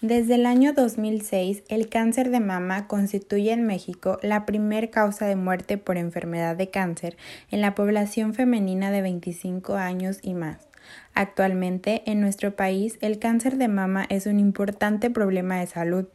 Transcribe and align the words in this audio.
Desde 0.00 0.36
el 0.36 0.46
año 0.46 0.74
2006, 0.74 1.64
el 1.68 1.88
cáncer 1.88 2.30
de 2.30 2.38
mama 2.38 2.86
constituye 2.86 3.50
en 3.50 3.66
México 3.66 4.20
la 4.22 4.46
primer 4.46 4.90
causa 4.90 5.26
de 5.26 5.34
muerte 5.34 5.76
por 5.76 5.96
enfermedad 5.96 6.54
de 6.54 6.70
cáncer 6.70 7.16
en 7.50 7.60
la 7.60 7.74
población 7.74 8.32
femenina 8.32 8.92
de 8.92 9.02
25 9.02 9.74
años 9.74 10.20
y 10.22 10.34
más. 10.34 10.68
Actualmente, 11.14 12.02
en 12.06 12.20
nuestro 12.20 12.54
país, 12.54 12.96
el 13.00 13.18
cáncer 13.18 13.56
de 13.56 13.66
mama 13.66 14.06
es 14.08 14.26
un 14.26 14.38
importante 14.38 15.10
problema 15.10 15.58
de 15.58 15.66
salud, 15.66 16.06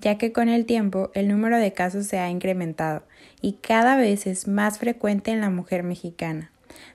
ya 0.00 0.18
que 0.18 0.32
con 0.32 0.48
el 0.48 0.66
tiempo 0.66 1.12
el 1.14 1.28
número 1.28 1.58
de 1.58 1.72
casos 1.72 2.08
se 2.08 2.18
ha 2.18 2.30
incrementado 2.30 3.04
y 3.40 3.52
cada 3.52 3.96
vez 3.96 4.26
es 4.26 4.48
más 4.48 4.80
frecuente 4.80 5.30
en 5.30 5.40
la 5.40 5.50
mujer 5.50 5.84
mexicana, 5.84 6.50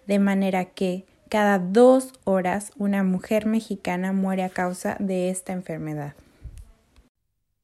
de 0.08 0.20
manera 0.20 0.66
que 0.66 1.06
cada 1.30 1.58
dos 1.58 2.12
horas 2.26 2.74
una 2.78 3.02
mujer 3.02 3.46
mexicana 3.46 4.12
muere 4.12 4.44
a 4.44 4.50
causa 4.50 4.98
de 5.00 5.30
esta 5.30 5.54
enfermedad. 5.54 6.16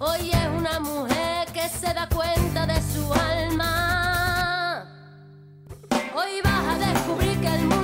Hoy 0.00 0.30
es 0.30 0.48
una 0.48 0.80
mujer 0.80 1.46
que 1.52 1.68
se 1.68 1.94
da 1.94 2.08
cuenta 2.08 2.66
de 2.66 2.82
su 2.82 3.12
alma. 3.14 4.86
Hoy 6.14 6.40
vas 6.42 6.64
a 6.74 6.78
descubrir 6.78 7.40
que 7.40 7.46
el 7.46 7.66
mundo 7.66 7.83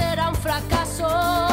un 0.31 0.35
fracaso. 0.35 1.50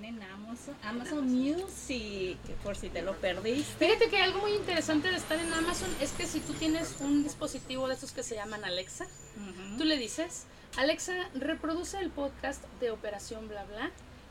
También 0.00 0.22
en 0.22 0.30
Amazon, 0.30 0.74
Amazon 0.82 1.30
Music, 1.30 2.38
por 2.62 2.74
si 2.74 2.88
te 2.88 3.02
lo 3.02 3.14
perdiste. 3.16 3.86
Fíjate 3.86 4.08
que 4.08 4.16
algo 4.16 4.40
muy 4.40 4.52
interesante 4.52 5.10
de 5.10 5.16
estar 5.16 5.38
en 5.38 5.52
Amazon 5.52 5.90
es 6.00 6.12
que 6.12 6.26
si 6.26 6.40
tú 6.40 6.54
tienes 6.54 6.96
un 7.00 7.22
dispositivo 7.22 7.86
de 7.86 7.94
esos 7.94 8.12
que 8.12 8.22
se 8.22 8.34
llaman 8.34 8.64
Alexa, 8.64 9.06
tú 9.76 9.84
le 9.84 9.98
dices, 9.98 10.46
Alexa, 10.78 11.12
reproduce 11.34 11.98
el 11.98 12.08
podcast 12.08 12.64
de 12.80 12.90
Operación 12.90 13.46
Bla 13.48 13.64
Bla. 13.64 13.90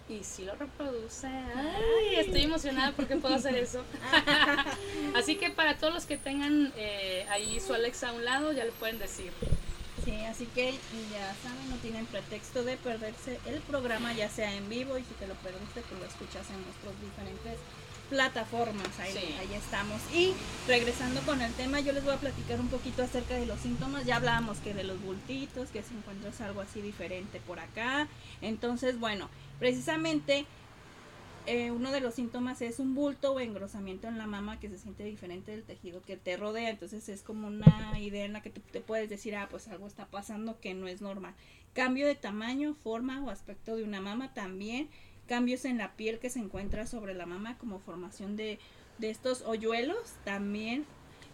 Y 0.10 0.24
si 0.24 0.44
lo 0.44 0.56
reproduce, 0.56 1.27
ay, 1.27 2.16
estoy 2.16 2.42
emocionada 2.42 2.94
porque 2.94 3.18
puedo 3.18 3.36
hacer 3.36 3.54
eso. 3.54 3.83
Así 5.16 5.36
que 5.36 5.51
para 5.51 5.77
todos 5.77 5.94
los 5.94 6.07
que 6.07 6.18
tengan 6.18 6.74
eh, 6.77 7.27
ahí 7.30 7.60
su 7.60 7.75
Alexa 7.75 8.10
a 8.10 8.13
un 8.13 8.25
lado, 8.25 8.51
ya 8.51 8.66
le 8.66 8.71
pueden 8.71 8.98
decir, 8.98 9.31
Sí, 10.04 10.16
así 10.25 10.46
que 10.48 10.72
ya 11.12 11.36
saben, 11.44 11.69
no 11.69 11.75
tienen 11.78 12.06
pretexto 12.06 12.63
de 12.63 12.78
perderse 12.78 13.40
el 13.46 13.60
programa, 13.62 14.13
ya 14.13 14.30
sea 14.30 14.54
en 14.56 14.69
vivo 14.69 14.98
y 14.98 15.01
si 15.04 15.13
te 15.19 15.28
lo 15.28 15.34
perdiste, 15.36 15.81
pues 15.81 16.00
lo 16.00 16.06
escuchas 16.07 16.48
en 16.50 16.62
nuestros 16.63 16.94
diferentes 17.01 17.60
plataformas. 18.10 19.00
Ahí, 19.00 19.12
Sí. 19.13 19.36
ahí 19.40 19.54
estamos. 19.54 20.01
Y 20.13 20.34
regresando 20.68 21.22
con 21.22 21.42
el 21.42 21.54
tema, 21.54 21.80
yo 21.80 21.94
les 21.94 22.04
voy 22.04 22.13
a 22.13 22.18
platicar 22.18 22.60
un 22.60 22.68
poquito 22.69 23.04
acerca 23.04 23.36
de 23.36 23.46
los 23.46 23.60
síntomas. 23.60 24.06
Ya 24.06 24.16
hablábamos 24.16 24.57
que 24.60 24.74
de 24.74 24.84
los 24.84 25.00
bultitos, 25.01 25.69
que 25.69 25.84
si 25.84 25.94
encuentras 25.94 26.42
algo 26.42 26.62
así 26.62 26.81
diferente 26.81 27.40
por 27.45 27.60
acá. 27.60 28.07
Entonces, 28.42 29.00
bueno, 29.00 29.30
precisamente 29.60 30.45
eh, 31.51 31.72
uno 31.72 31.92
de 31.92 32.00
los 32.00 32.13
síntomas 32.16 32.62
es 32.62 32.80
un 32.80 32.96
bulto 32.96 33.34
o 33.34 33.40
engrosamiento 33.40 34.07
en 34.07 34.18
la 34.18 34.28
mama 34.28 34.60
que 34.60 34.69
se 34.69 34.78
siente 34.78 35.04
diferente 35.04 35.51
del 35.51 35.63
tejido 35.63 36.01
que 36.01 36.16
te 36.18 36.38
rodea. 36.38 36.69
Entonces 36.69 37.10
es 37.10 37.22
como 37.22 37.48
una 37.48 37.98
idea 38.00 38.25
en 38.25 38.34
la 38.34 38.42
que 38.42 38.50
te, 38.50 38.60
te 38.60 38.81
puedes 38.81 39.10
decir, 39.10 39.36
ah, 39.36 39.48
pues 39.50 39.68
algo 39.68 39.88
está 39.88 40.06
pasando 40.06 40.60
que 40.60 40.74
no 40.74 40.88
es 40.88 41.01
normal. 41.01 41.34
Cambio 41.74 42.07
de 42.07 42.16
tamaño, 42.16 42.75
forma 42.84 43.24
o 43.24 43.30
aspecto 43.30 43.75
de 43.75 43.84
una 43.84 44.01
mama 44.01 44.34
también. 44.34 44.90
Cambios 45.28 45.66
en 45.66 45.78
la 45.78 45.94
piel 45.94 46.19
que 46.19 46.30
se 46.30 46.40
encuentra 46.40 46.88
sobre 46.88 47.13
la 47.13 47.25
mama 47.25 47.57
como 47.57 47.80
formación 47.80 48.36
de, 48.36 48.57
de 48.98 49.10
estos 49.10 49.42
hoyuelos 49.44 49.98
también. 50.25 50.86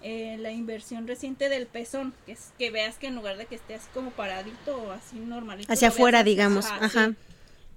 eh, 0.01 0.37
la 0.39 0.51
inversión 0.51 1.07
reciente 1.07 1.49
del 1.49 1.65
pezón, 1.67 2.13
que 2.25 2.33
es 2.33 2.51
que 2.59 2.69
veas 2.69 2.97
que 2.97 3.07
en 3.07 3.15
lugar 3.15 3.37
de 3.37 3.45
que 3.47 3.55
esté 3.55 3.73
así 3.75 3.87
como 3.93 4.11
paradito 4.11 4.77
o 4.77 4.91
así 4.91 5.17
normalito. 5.17 5.71
Hacia 5.71 5.87
afuera, 5.87 6.23
digamos. 6.23 6.65
ajá, 6.65 6.85
Ajá. 6.85 7.13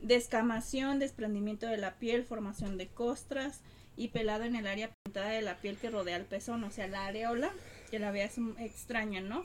Descamación, 0.02 0.98
desprendimiento 0.98 1.66
de 1.66 1.78
la 1.78 1.94
piel, 1.94 2.24
formación 2.24 2.78
de 2.78 2.88
costras 2.88 3.62
y 3.96 4.08
pelado 4.08 4.44
en 4.44 4.54
el 4.54 4.66
área 4.66 4.90
pintada 5.04 5.30
de 5.30 5.42
la 5.42 5.56
piel 5.56 5.76
que 5.76 5.90
rodea 5.90 6.16
el 6.16 6.24
pezón, 6.24 6.62
o 6.64 6.70
sea, 6.70 6.86
la 6.86 7.06
areola, 7.06 7.52
que 7.90 7.98
la 7.98 8.10
veas 8.10 8.38
extraña, 8.58 9.20
¿no? 9.20 9.44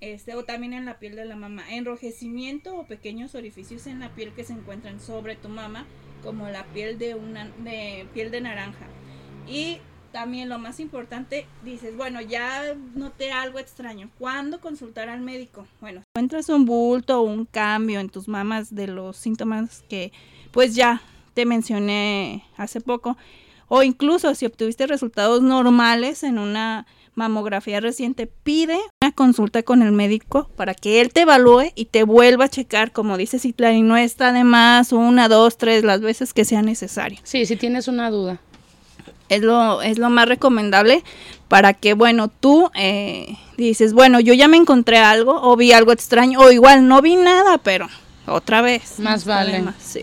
Este, 0.00 0.34
o 0.34 0.44
también 0.44 0.72
en 0.72 0.86
la 0.86 0.98
piel 0.98 1.16
de 1.16 1.24
la 1.24 1.36
mama, 1.36 1.74
enrojecimiento 1.74 2.74
o 2.76 2.86
pequeños 2.86 3.34
orificios 3.34 3.86
en 3.86 4.00
la 4.00 4.14
piel 4.14 4.32
que 4.32 4.44
se 4.44 4.54
encuentran 4.54 5.00
sobre 5.00 5.36
tu 5.36 5.48
mama, 5.48 5.86
como 6.22 6.48
la 6.48 6.64
piel 6.66 6.98
de 6.98 7.14
una 7.14 7.48
de 7.58 8.06
piel 8.14 8.30
de 8.30 8.40
naranja. 8.40 8.86
Y 9.46 9.78
también 10.12 10.48
lo 10.48 10.58
más 10.58 10.80
importante, 10.80 11.46
dices, 11.64 11.96
bueno, 11.96 12.20
ya 12.20 12.74
noté 12.94 13.32
algo 13.32 13.58
extraño. 13.58 14.10
¿Cuándo 14.18 14.60
consultar 14.60 15.08
al 15.08 15.20
médico? 15.20 15.66
Bueno, 15.80 16.02
encuentras 16.14 16.48
un 16.48 16.64
bulto 16.64 17.20
o 17.20 17.22
un 17.22 17.44
cambio 17.46 18.00
en 18.00 18.08
tus 18.08 18.28
mamas 18.28 18.74
de 18.74 18.86
los 18.86 19.16
síntomas 19.16 19.84
que 19.88 20.12
pues 20.50 20.74
ya 20.74 21.02
te 21.34 21.46
mencioné 21.46 22.44
hace 22.56 22.80
poco, 22.80 23.16
o 23.68 23.82
incluso 23.82 24.34
si 24.34 24.46
obtuviste 24.46 24.86
resultados 24.86 25.42
normales 25.42 26.24
en 26.24 26.38
una 26.38 26.86
mamografía 27.14 27.80
reciente, 27.80 28.26
pide 28.26 28.78
una 29.02 29.12
consulta 29.12 29.62
con 29.62 29.82
el 29.82 29.92
médico 29.92 30.48
para 30.56 30.74
que 30.74 31.00
él 31.00 31.12
te 31.12 31.22
evalúe 31.22 31.70
y 31.74 31.84
te 31.86 32.02
vuelva 32.02 32.46
a 32.46 32.48
checar, 32.48 32.92
como 32.92 33.16
dice 33.16 33.38
Citlari, 33.38 33.82
no 33.82 33.96
está 33.96 34.32
de 34.32 34.44
más 34.44 34.92
una, 34.92 35.28
dos, 35.28 35.56
tres, 35.56 35.84
las 35.84 36.00
veces 36.00 36.32
que 36.32 36.44
sea 36.44 36.62
necesario 36.62 37.18
Sí, 37.22 37.46
si 37.46 37.56
tienes 37.56 37.88
una 37.88 38.10
duda. 38.10 38.40
Es 39.30 39.40
lo, 39.40 39.80
es 39.80 39.96
lo 39.98 40.10
más 40.10 40.28
recomendable 40.28 41.02
para 41.48 41.72
que, 41.72 41.94
bueno, 41.94 42.28
tú 42.28 42.70
eh, 42.74 43.36
dices, 43.56 43.94
bueno, 43.94 44.20
yo 44.20 44.34
ya 44.34 44.46
me 44.48 44.58
encontré 44.58 44.98
algo 44.98 45.40
o 45.42 45.56
vi 45.56 45.72
algo 45.72 45.92
extraño 45.92 46.40
o 46.40 46.50
igual 46.52 46.86
no 46.86 47.00
vi 47.00 47.16
nada, 47.16 47.56
pero 47.58 47.88
otra 48.26 48.60
vez. 48.60 48.98
Más 48.98 49.24
vale. 49.24 49.64
Sí. 49.82 50.02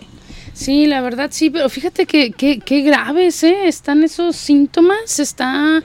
Sí, 0.52 0.86
la 0.86 1.00
verdad 1.00 1.28
sí, 1.30 1.50
pero 1.50 1.68
fíjate 1.68 2.04
que, 2.04 2.32
que, 2.32 2.58
qué 2.58 2.80
graves, 2.80 3.44
¿eh? 3.44 3.68
Están 3.68 4.02
esos 4.02 4.34
síntomas, 4.34 5.20
está 5.20 5.84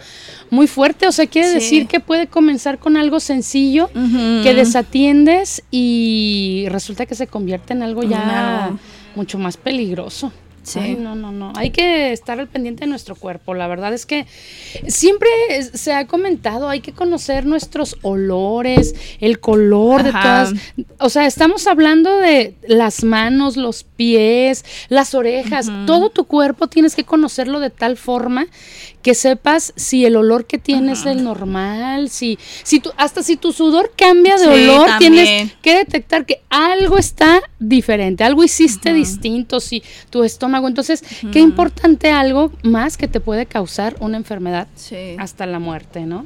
muy 0.49 0.65
fuerte, 0.65 1.07
o 1.07 1.11
sea, 1.11 1.27
quiere 1.27 1.49
Sí. 1.49 1.53
decir 1.53 1.87
que 1.87 1.99
puede 1.99 2.25
comenzar 2.25 2.79
con 2.79 2.97
algo 2.97 3.19
sencillo, 3.19 3.91
que 3.93 4.53
desatiendes 4.55 5.61
y 5.69 6.65
resulta 6.69 7.05
que 7.05 7.13
se 7.13 7.27
convierte 7.27 7.73
en 7.73 7.83
algo 7.83 8.01
ya 8.01 8.71
mucho 9.15 9.37
más 9.37 9.57
peligroso. 9.57 10.31
Sí. 10.63 10.79
Ay, 10.79 10.95
no, 10.95 11.13
no, 11.15 11.31
no. 11.31 11.51
Hay 11.55 11.71
que 11.71 12.13
estar 12.13 12.39
al 12.39 12.47
pendiente 12.47 12.85
de 12.85 12.89
nuestro 12.89 13.15
cuerpo. 13.15 13.53
La 13.53 13.67
verdad 13.67 13.93
es 13.93 14.05
que 14.05 14.25
siempre 14.87 15.29
se 15.73 15.93
ha 15.93 16.07
comentado, 16.07 16.69
hay 16.69 16.79
que 16.79 16.93
conocer 16.93 17.45
nuestros 17.45 17.97
olores, 18.01 18.95
el 19.19 19.39
color 19.39 20.03
de 20.03 20.11
todas. 20.11 20.53
O 20.99 21.09
sea, 21.09 21.25
estamos 21.25 21.67
hablando 21.67 22.15
de 22.17 22.55
las 22.67 23.03
manos, 23.03 23.57
los 23.57 23.83
pies, 23.83 24.63
las 24.89 25.13
orejas, 25.15 25.69
todo 25.85 26.09
tu 26.09 26.25
cuerpo 26.25 26.67
tienes 26.67 26.95
que 26.95 27.03
conocerlo 27.03 27.59
de 27.59 27.69
tal 27.69 27.97
forma 27.97 28.47
que 29.01 29.15
sepas 29.15 29.73
si 29.75 30.05
el 30.05 30.15
olor 30.15 30.45
que 30.45 30.57
tienes 30.57 31.01
es 31.01 31.05
el 31.07 31.23
normal, 31.25 32.09
si, 32.09 32.39
si 32.63 32.79
tu, 32.79 32.91
hasta 32.95 33.21
si 33.21 33.35
tu 33.35 33.51
sudor 33.51 33.91
cambia 33.97 34.37
de 34.37 34.43
Sí, 34.45 34.49
olor, 34.69 34.87
también. 34.87 35.13
tienes 35.13 35.53
que 35.61 35.75
detectar 35.75 36.25
que 36.25 36.41
algo 36.49 36.97
está 36.97 37.41
diferente, 37.59 38.23
algo 38.23 38.43
hiciste 38.45 38.93
distinto, 38.93 39.59
si 39.59 39.83
tu 40.09 40.23
estómago. 40.23 40.52
Entonces, 40.57 41.03
qué 41.31 41.39
importante 41.39 42.11
algo 42.11 42.51
más 42.63 42.97
que 42.97 43.07
te 43.07 43.19
puede 43.19 43.45
causar 43.45 43.95
una 43.99 44.17
enfermedad 44.17 44.67
Sí. 44.75 45.15
hasta 45.17 45.45
la 45.45 45.59
muerte, 45.59 46.01
¿no? 46.05 46.25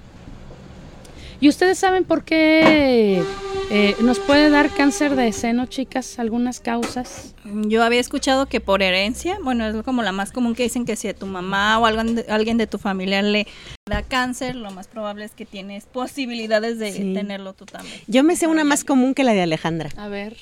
¿Y 1.40 1.50
ustedes 1.50 1.78
saben 1.78 2.04
por 2.04 2.24
qué 2.24 3.22
eh, 3.70 3.96
nos 4.02 4.18
puede 4.18 4.50
dar 4.50 4.72
cáncer 4.72 5.16
de 5.16 5.32
seno, 5.32 5.68
chicas? 5.68 6.18
¿Algunas 6.18 6.60
causas? 6.60 7.36
Yo 7.46 7.84
había 7.84 8.00
escuchado 8.00 8.48
que 8.48 8.60
por 8.60 8.82
herencia, 8.82 9.38
bueno, 9.44 9.68
es 9.68 9.84
como 9.84 10.02
la 10.02 10.12
más 10.12 10.32
común 10.32 10.56
que 10.56 10.64
dicen 10.64 10.84
que 10.84 10.96
si 10.96 11.08
a 11.08 11.14
tu 11.14 11.28
mamá 11.28 11.78
o 11.78 11.86
alguien 11.86 12.16
de, 12.16 12.26
alguien 12.30 12.58
de 12.58 12.66
tu 12.66 12.80
familia 12.80 13.22
le 13.22 13.46
da 13.88 14.02
cáncer, 14.02 14.56
lo 14.56 14.72
más 14.72 14.88
probable 14.88 15.26
es 15.26 15.32
que 15.32 15.46
tienes 15.46 15.86
posibilidades 15.86 16.80
de 16.80 16.92
Sí. 16.92 17.14
tenerlo 17.14 17.54
tú 17.54 17.66
también. 17.68 18.02
Yo 18.08 18.24
me 18.24 18.36
sé 18.36 18.48
una 18.48 18.64
más 18.64 18.84
común 18.84 19.14
que 19.14 19.24
la 19.24 19.34
de 19.34 19.44
Alejandra, 19.44 19.92
A 19.96 20.08
ver. 20.08 20.38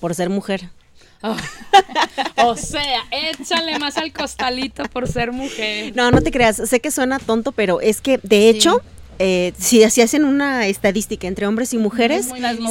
por 0.00 0.12
ser 0.16 0.28
mujer. 0.28 0.70
Oh. 1.22 1.36
o 2.44 2.56
sea, 2.56 3.00
échale 3.10 3.78
más 3.78 3.96
al 3.96 4.12
costalito 4.12 4.84
por 4.84 5.08
ser 5.08 5.32
mujer. 5.32 5.92
No, 5.94 6.10
no 6.10 6.20
te 6.20 6.30
creas, 6.30 6.56
sé 6.68 6.80
que 6.80 6.90
suena 6.90 7.18
tonto, 7.18 7.52
pero 7.52 7.80
es 7.80 8.00
que 8.00 8.18
de 8.22 8.48
hecho, 8.48 8.80
eh, 9.18 9.52
si, 9.58 9.88
si 9.90 10.00
hacen 10.02 10.24
una 10.24 10.66
estadística 10.66 11.26
entre 11.28 11.46
hombres 11.46 11.72
y 11.74 11.78
mujeres, 11.78 12.26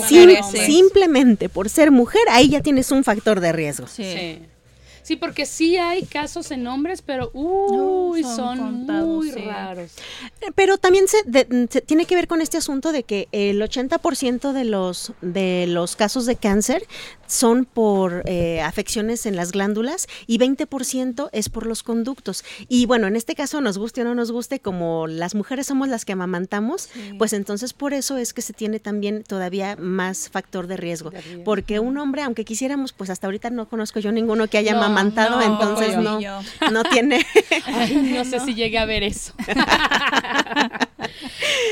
sim- 0.08 0.30
simplemente 0.66 1.50
por 1.50 1.70
ser 1.70 1.92
mujer, 1.92 2.22
ahí 2.30 2.50
ya 2.50 2.62
tienes 2.62 2.92
un 2.92 3.04
factor 3.04 3.40
de 3.40 3.52
riesgo. 3.54 3.88
Sí. 3.88 4.04
Sí. 4.04 4.40
Sí, 5.04 5.16
porque 5.16 5.46
sí 5.46 5.78
hay 5.78 6.04
casos 6.06 6.52
en 6.52 6.66
hombres, 6.68 7.02
pero 7.02 7.32
uy, 7.34 8.22
No, 8.22 8.28
son 8.36 8.36
son, 8.36 8.58
contados, 8.60 9.08
muy 9.08 9.32
sí. 9.32 9.40
raros. 9.42 9.92
Eh, 10.42 10.52
Pero 10.56 10.78
también 10.78 11.08
se, 11.08 11.18
de- 11.26 11.68
se 11.70 11.82
tiene 11.82 12.06
que 12.06 12.16
ver 12.16 12.28
con 12.28 12.42
este 12.42 12.58
asunto 12.58 12.92
de 12.92 13.04
que 13.04 13.28
el 13.32 13.62
80% 13.62 14.52
de 14.54 14.64
los, 14.66 15.14
de 15.22 15.66
los 15.68 15.96
casos 15.96 16.26
de 16.26 16.36
cáncer 16.36 16.84
son 17.28 17.66
por 17.66 18.24
eh, 18.26 18.62
afecciones 18.62 19.26
en 19.26 19.36
las 19.38 19.52
glándulas 19.52 20.08
y 20.28 20.38
20% 20.38 21.30
es 21.32 21.50
por 21.50 21.66
los 21.66 21.82
conductos. 21.84 22.44
Y 22.68 22.86
bueno, 22.86 23.08
en 23.08 23.16
este 23.16 23.36
caso, 23.36 23.62
nos 23.62 23.78
guste 23.78 24.02
o 24.02 24.04
no 24.04 24.16
nos 24.16 24.32
guste, 24.32 24.60
como 24.60 25.08
las 25.08 25.34
mujeres 25.36 25.68
somos 25.68 25.88
las 25.88 26.04
que 26.06 26.12
amamantamos, 26.14 26.90
pues 27.18 27.34
entonces 27.34 27.74
por 27.74 27.94
eso 27.94 28.18
es 28.18 28.34
que 28.34 28.42
se 28.42 28.54
tiene 28.54 28.80
también 28.80 29.24
todavía 29.24 29.76
más 29.78 30.30
factor 30.30 30.68
de 30.68 30.78
riesgo. 30.78 31.10
De 31.12 31.22
riesgo. 31.22 31.44
Porque 31.44 31.80
un 31.80 31.98
hombre, 31.98 32.22
aunque 32.24 32.44
quisiéramos, 32.46 32.92
pues 32.94 33.10
hasta 33.10 33.28
ahorita 33.28 33.50
no 33.50 33.68
conozco 33.70 34.00
yo 34.00 34.12
ninguno 34.12 34.48
que 34.48 34.58
haya 34.58 34.74
No, 34.74 34.82
amamantado, 35.02 35.38
no, 35.38 35.42
entonces 35.42 35.98
no, 35.98 36.20
no 36.72 36.84
tiene... 36.84 37.26
Ay, 37.66 38.14
no 38.16 38.26
sé 38.26 38.40
si 38.40 38.54
llegué 38.54 38.80
a 38.80 38.86
ver 38.86 39.04
eso. 39.04 39.34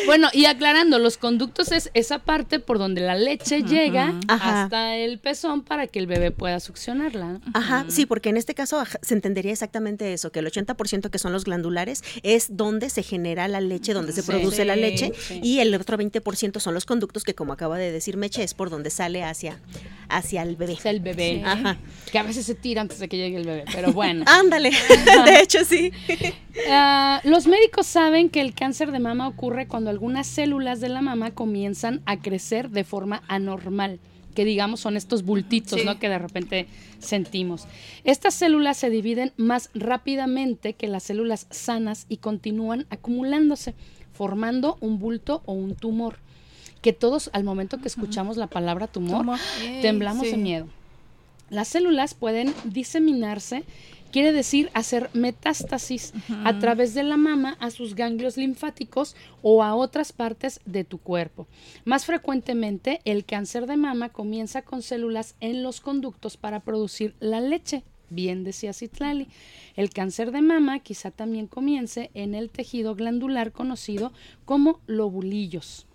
bueno, 0.05 0.29
y 0.33 0.45
aclarando, 0.45 0.99
los 0.99 1.17
conductos 1.17 1.71
es 1.71 1.91
esa 1.93 2.19
parte 2.19 2.59
por 2.59 2.77
donde 2.79 3.01
la 3.01 3.15
leche 3.15 3.63
llega 3.63 4.13
Ajá. 4.27 4.63
hasta 4.63 4.95
el 4.95 5.19
pezón 5.19 5.61
para 5.63 5.87
que 5.87 5.99
el 5.99 6.07
bebé 6.07 6.31
pueda 6.31 6.59
succionarla. 6.59 7.39
Ajá, 7.53 7.85
sí, 7.89 8.05
porque 8.05 8.29
en 8.29 8.37
este 8.37 8.53
caso 8.55 8.83
se 9.01 9.13
entendería 9.13 9.51
exactamente 9.51 10.13
eso, 10.13 10.31
que 10.31 10.39
el 10.39 10.47
80% 10.47 11.09
que 11.09 11.19
son 11.19 11.31
los 11.33 11.43
glandulares 11.45 12.03
es 12.23 12.55
donde 12.57 12.89
se 12.89 13.03
genera 13.03 13.47
la 13.47 13.61
leche, 13.61 13.93
donde 13.93 14.13
se 14.13 14.21
Sí. 14.21 14.27
produce 14.27 14.65
la 14.65 14.75
leche, 14.75 15.11
sí. 15.17 15.39
y 15.43 15.59
el 15.59 15.73
otro 15.75 15.97
20% 15.97 16.59
son 16.59 16.73
los 16.73 16.85
conductos 16.85 17.23
que, 17.23 17.33
como 17.35 17.53
acaba 17.53 17.77
de 17.77 17.91
decir 17.91 18.17
Meche, 18.17 18.43
es 18.43 18.53
por 18.53 18.69
donde 18.69 18.89
sale 18.89 19.23
hacia, 19.23 19.59
hacia 20.09 20.43
el 20.43 20.55
bebé. 20.55 20.73
Es 20.73 20.85
el 20.85 20.99
bebé. 20.99 21.41
Ajá. 21.45 21.77
Que 22.11 22.19
a 22.19 22.23
veces 22.23 22.45
se 22.45 22.55
tira 22.55 22.81
antes 22.81 22.99
de 22.99 23.07
que 23.07 23.17
llegue 23.17 23.37
el 23.37 23.45
bebé, 23.45 23.65
pero 23.73 23.93
bueno. 23.93 24.25
Ándale, 24.27 24.71
de 25.25 25.39
hecho 25.41 25.63
sí. 25.65 25.91
Ah, 26.69 27.21
los 27.23 27.47
médicos 27.47 27.85
saben 27.85 28.27
que 28.29 28.41
el 28.41 28.53
cáncer 28.53 28.91
de 28.91 28.99
mama 28.99 29.27
ocurre 29.29 29.67
cuando 29.67 29.78
algunas 29.87 30.27
células 30.27 30.81
de 30.81 30.89
la 30.89 31.01
mama 31.01 31.31
comienzan 31.31 32.01
a 32.05 32.19
crecer 32.19 32.69
de 32.69 32.83
forma 32.83 33.21
anormal, 33.27 33.99
que 34.35 34.45
digamos 34.45 34.79
son 34.79 34.97
estos 34.97 35.23
bultitos, 35.23 35.79
Sí. 35.79 35.85
¿no? 35.85 35.99
Que 35.99 36.09
de 36.09 36.19
repente 36.19 36.67
sentimos. 36.99 37.65
Estas 38.03 38.33
células 38.33 38.77
se 38.77 38.89
dividen 38.89 39.33
más 39.37 39.69
rápidamente 39.73 40.73
que 40.73 40.87
las 40.87 41.03
células 41.03 41.47
sanas 41.49 42.05
y 42.09 42.17
continúan 42.17 42.85
acumulándose, 42.89 43.75
formando 44.13 44.77
un 44.81 44.99
bulto 44.99 45.41
o 45.45 45.53
un 45.53 45.75
tumor. 45.75 46.17
Que 46.81 46.93
todos 46.93 47.29
al 47.33 47.43
momento 47.43 47.79
que 47.79 47.87
escuchamos 47.87 48.37
la 48.37 48.47
palabra 48.47 48.87
tumor, 48.87 49.25
temblamos 49.81 50.25
sí. 50.25 50.31
de 50.31 50.37
miedo. 50.37 50.67
Las 51.49 51.67
células 51.67 52.13
pueden 52.13 52.53
diseminarse 52.63 53.63
quiere 54.11 54.31
decir 54.31 54.69
hacer 54.73 55.09
metástasis 55.13 56.13
a 56.43 56.59
través 56.59 56.93
de 56.93 57.03
la 57.03 57.17
mama 57.17 57.57
a 57.59 57.69
sus 57.71 57.95
ganglios 57.95 58.37
linfáticos 58.37 59.15
o 59.41 59.63
a 59.63 59.75
otras 59.75 60.11
partes 60.11 60.59
de 60.65 60.83
tu 60.83 60.97
cuerpo. 60.97 61.47
Más 61.85 62.05
frecuentemente, 62.05 63.01
el 63.05 63.25
cáncer 63.25 63.65
de 63.67 63.77
mama 63.77 64.09
comienza 64.09 64.61
con 64.61 64.81
células 64.81 65.35
en 65.39 65.63
los 65.63 65.81
conductos 65.81 66.37
para 66.37 66.61
producir 66.61 67.15
la 67.19 67.41
leche. 67.41 67.83
Bien 68.09 68.43
decía 68.43 68.73
Citlali. 68.73 69.27
El 69.75 69.91
cáncer 69.91 70.31
de 70.31 70.41
mama 70.41 70.79
quizá 70.79 71.11
también 71.11 71.47
comience 71.47 72.09
en 72.13 72.33
el 72.33 72.49
tejido 72.49 72.95
glandular 72.95 73.51
conocido 73.51 74.11
como 74.45 74.81
lobulillos. 74.87 75.85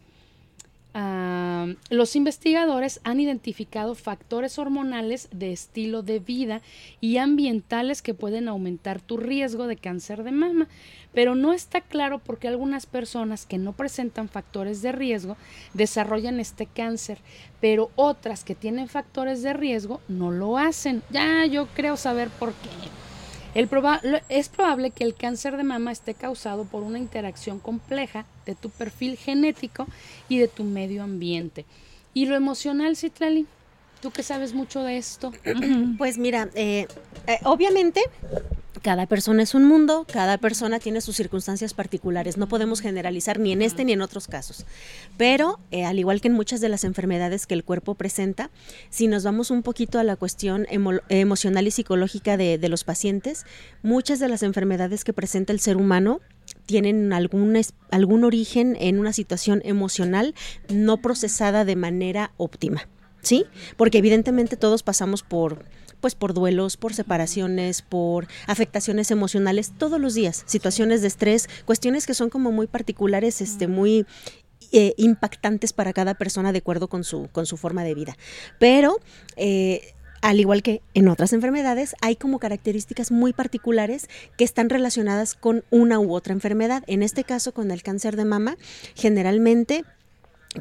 Los 0.94 2.14
investigadores 2.14 3.00
han 3.02 3.18
identificado 3.18 3.94
factores 3.96 4.58
hormonales 4.58 5.28
de 5.32 5.52
estilo 5.52 6.02
de 6.02 6.20
vida 6.20 6.60
y 7.00 7.16
ambientales 7.16 8.00
que 8.00 8.14
pueden 8.14 8.48
aumentar 8.48 9.00
tu 9.00 9.16
riesgo 9.16 9.66
de 9.66 9.76
cáncer 9.76 10.22
de 10.22 10.30
mama, 10.30 10.68
pero 11.12 11.34
no 11.34 11.52
está 11.52 11.80
claro 11.80 12.18
por 12.18 12.38
qué 12.38 12.48
algunas 12.48 12.86
personas 12.86 13.44
que 13.44 13.58
no 13.58 13.72
presentan 13.72 14.28
factores 14.28 14.82
de 14.82 14.92
riesgo 14.92 15.36
desarrollan 15.72 16.38
este 16.38 16.66
cáncer, 16.66 17.18
pero 17.60 17.90
otras 17.96 18.44
que 18.44 18.54
tienen 18.54 18.88
factores 18.88 19.42
de 19.42 19.52
riesgo 19.52 20.00
no 20.06 20.30
lo 20.30 20.58
hacen. 20.58 21.02
Ya 21.10 21.44
yo 21.46 21.66
creo 21.74 21.96
saber 21.96 22.28
por 22.28 22.52
qué 22.52 22.68
es 23.54 24.48
probable 24.48 24.90
que 24.90 25.04
el 25.04 25.14
cáncer 25.14 25.56
de 25.56 25.62
mama 25.62 25.92
esté 25.92 26.14
causado 26.14 26.64
por 26.64 26.82
una 26.82 26.98
interacción 26.98 27.60
compleja 27.60 28.26
de 28.46 28.54
tu 28.54 28.68
perfil 28.70 29.16
genético 29.16 29.86
y 30.28 30.38
de 30.38 30.48
tu 30.48 30.64
medio 30.64 31.02
ambiente. 31.02 31.64
¿Y 32.12 32.26
lo 32.26 32.34
emocional, 32.34 32.96
Citlali? 32.96 33.46
Tú 34.04 34.10
que 34.10 34.22
sabes 34.22 34.52
mucho 34.52 34.82
de 34.82 34.98
esto. 34.98 35.32
Pues 35.96 36.18
mira, 36.18 36.50
eh, 36.54 36.86
eh, 37.26 37.38
obviamente 37.44 38.02
cada 38.82 39.06
persona 39.06 39.42
es 39.42 39.54
un 39.54 39.64
mundo, 39.64 40.06
cada 40.12 40.36
persona 40.36 40.78
tiene 40.78 41.00
sus 41.00 41.16
circunstancias 41.16 41.72
particulares, 41.72 42.36
no 42.36 42.46
podemos 42.46 42.82
generalizar 42.82 43.38
ni 43.38 43.52
en 43.52 43.62
este 43.62 43.82
ni 43.86 43.94
en 43.94 44.02
otros 44.02 44.28
casos. 44.28 44.66
Pero, 45.16 45.58
eh, 45.70 45.86
al 45.86 45.98
igual 45.98 46.20
que 46.20 46.28
en 46.28 46.34
muchas 46.34 46.60
de 46.60 46.68
las 46.68 46.84
enfermedades 46.84 47.46
que 47.46 47.54
el 47.54 47.64
cuerpo 47.64 47.94
presenta, 47.94 48.50
si 48.90 49.06
nos 49.06 49.24
vamos 49.24 49.50
un 49.50 49.62
poquito 49.62 49.98
a 49.98 50.04
la 50.04 50.16
cuestión 50.16 50.66
emocional 51.08 51.66
y 51.66 51.70
psicológica 51.70 52.36
de, 52.36 52.68
los 52.68 52.84
pacientes, 52.84 53.46
muchas 53.82 54.20
de 54.20 54.28
las 54.28 54.42
enfermedades 54.42 55.02
que 55.02 55.14
presenta 55.14 55.54
el 55.54 55.60
ser 55.60 55.78
humano 55.78 56.20
tienen 56.66 57.10
algún 57.14 58.24
origen 58.24 58.76
en 58.78 58.98
una 58.98 59.14
situación 59.14 59.62
emocional 59.64 60.34
no 60.68 60.98
procesada 60.98 61.64
de 61.64 61.76
manera 61.76 62.32
óptima. 62.36 62.86
¿Sí? 63.24 63.44
Porque 63.76 63.98
evidentemente 63.98 64.56
todos 64.56 64.82
pasamos 64.82 65.22
por 65.22 65.64
pues 66.00 66.14
por 66.14 66.34
duelos, 66.34 66.76
por 66.76 66.92
separaciones, 66.92 67.80
por 67.80 68.28
afectaciones 68.46 69.10
emocionales 69.10 69.72
todos 69.78 69.98
los 69.98 70.12
días, 70.12 70.42
situaciones 70.44 71.00
de 71.00 71.08
estrés, 71.08 71.48
cuestiones 71.64 72.06
que 72.06 72.12
son 72.12 72.28
como 72.28 72.52
muy 72.52 72.66
particulares, 72.66 73.40
este, 73.40 73.68
muy 73.68 74.04
eh, 74.72 74.92
impactantes 74.98 75.72
para 75.72 75.94
cada 75.94 76.12
persona 76.12 76.52
de 76.52 76.58
acuerdo 76.58 76.88
con 76.88 77.04
su, 77.04 77.28
con 77.32 77.46
su 77.46 77.56
forma 77.56 77.84
de 77.84 77.94
vida. 77.94 78.18
Pero 78.58 78.98
eh, 79.36 79.94
al 80.24 80.40
igual 80.40 80.62
que 80.62 80.80
en 80.94 81.08
otras 81.08 81.32
enfermedades, 81.34 81.94
hay 82.00 82.16
como 82.16 82.38
características 82.38 83.10
muy 83.10 83.34
particulares 83.34 84.08
que 84.38 84.44
están 84.44 84.70
relacionadas 84.70 85.34
con 85.34 85.64
una 85.70 86.00
u 86.00 86.14
otra 86.14 86.32
enfermedad. 86.32 86.82
En 86.86 87.02
este 87.02 87.24
caso, 87.24 87.52
con 87.52 87.70
el 87.70 87.82
cáncer 87.82 88.16
de 88.16 88.24
mama, 88.24 88.56
generalmente 88.94 89.84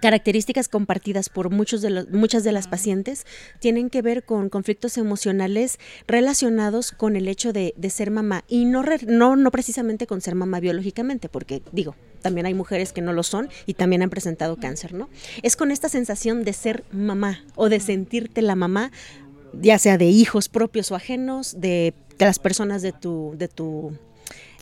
características 0.02 0.70
compartidas 0.70 1.30
por 1.30 1.50
muchos 1.50 1.82
de 1.82 1.90
los, 1.90 2.10
muchas 2.10 2.44
de 2.44 2.52
las 2.52 2.68
pacientes 2.68 3.26
tienen 3.60 3.90
que 3.90 4.02
ver 4.02 4.24
con 4.24 4.50
conflictos 4.50 4.98
emocionales 4.98 5.80
relacionados 6.08 6.92
con 6.92 7.16
el 7.16 7.28
hecho 7.28 7.54
de, 7.54 7.74
ser 7.90 8.12
mamá 8.12 8.44
y 8.48 8.66
no, 8.66 8.84
no, 9.08 9.36
no 9.36 9.52
precisamente 9.52 10.08
con 10.08 10.22
ser 10.22 10.36
mamá 10.36 10.60
biológicamente, 10.60 11.30
porque 11.30 11.62
digo, 11.72 11.96
también 12.22 12.48
hay 12.48 12.54
mujeres 12.54 12.92
que 12.92 13.02
no 13.02 13.14
lo 13.14 13.22
son 13.24 13.50
y 13.68 13.76
también 13.76 14.02
han 14.02 14.10
presentado 14.10 14.58
cáncer, 14.58 14.94
¿no? 14.94 15.10
Es 15.44 15.56
con 15.56 15.70
esta 15.70 15.90
sensación 15.90 16.44
de 16.44 16.54
ser 16.54 16.84
mamá 16.92 17.44
o 17.56 17.70
de 17.70 17.80
sentirte 17.80 18.42
la 18.42 18.56
mamá, 18.56 18.92
ya 19.54 19.78
sea 19.78 20.00
de 20.00 20.06
hijos 20.06 20.50
propios 20.50 20.92
o 20.92 20.96
ajenos, 20.96 21.60
de, 21.60 21.94
de 22.18 22.26
las 22.26 22.40
personas 22.40 22.82
de 22.82 22.94
tu, 22.94 23.36
de 23.38 23.48
tu 23.48 23.96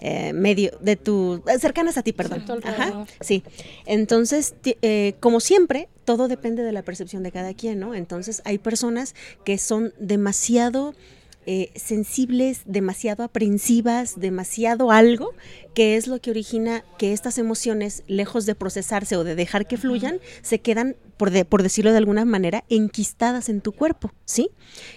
eh, 0.01 0.34
medio 0.34 0.72
de 0.81 0.96
tu 0.96 1.43
eh, 1.48 1.60
cercanas 1.60 1.98
a 1.98 2.01
ti, 2.01 2.12
perdón. 2.12 2.43
Ajá, 2.63 3.05
sí. 3.20 3.43
Entonces, 3.86 4.55
eh, 4.63 5.13
como 5.20 5.39
siempre, 5.39 5.89
todo 6.05 6.27
depende 6.27 6.63
de 6.63 6.72
la 6.72 6.81
percepción 6.81 7.22
de 7.22 7.31
cada 7.31 7.53
quien, 7.53 7.79
¿no? 7.79 7.93
Entonces, 7.93 8.41
hay 8.43 8.58
personas 8.58 9.13
que 9.46 9.60
son 9.60 9.93
demasiado 10.00 10.96
eh, 11.45 11.71
sensibles, 11.75 12.62
demasiado 12.65 13.24
aprensivas, 13.24 14.19
demasiado 14.19 14.91
algo, 14.91 15.33
que 15.74 15.98
es 15.98 16.07
lo 16.07 16.19
que 16.21 16.29
origina 16.29 16.83
que 17.00 17.13
estas 17.13 17.38
emociones, 17.38 18.03
lejos 18.07 18.45
de 18.45 18.55
procesarse 18.55 19.15
o 19.15 19.24
de 19.24 19.36
dejar 19.36 19.67
que 19.67 19.77
fluyan, 19.77 20.19
se 20.43 20.60
quedan, 20.60 20.95
por, 21.17 21.31
por 21.48 21.63
decirlo 21.63 21.91
de 21.91 21.98
alguna 21.98 22.25
manera, 22.25 22.63
enquistadas 22.69 23.50
en 23.50 23.62
tu 23.62 23.71
cuerpo, 23.71 24.12
¿sí? 24.25 24.51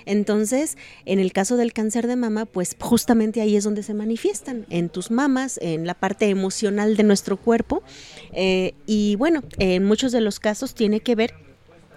Entonces, 0.04 0.76
en 1.06 1.18
el 1.18 1.32
caso 1.32 1.56
del 1.56 1.72
cáncer 1.72 2.06
de 2.06 2.16
mama, 2.16 2.44
pues 2.44 2.76
justamente 2.78 3.40
ahí 3.40 3.56
es 3.56 3.64
donde 3.64 3.82
se 3.82 3.94
manifiestan, 3.94 4.66
en 4.68 4.90
tus 4.90 5.10
mamas, 5.10 5.58
en 5.62 5.86
la 5.86 5.94
parte 5.94 6.28
emocional 6.28 6.96
de 6.96 7.04
nuestro 7.04 7.36
cuerpo, 7.36 7.82
eh, 8.32 8.74
y 8.86 9.16
bueno, 9.16 9.42
en 9.58 9.84
muchos 9.84 10.12
de 10.12 10.20
los 10.20 10.40
casos 10.40 10.74
tiene 10.74 11.00
que 11.00 11.14
ver 11.14 11.43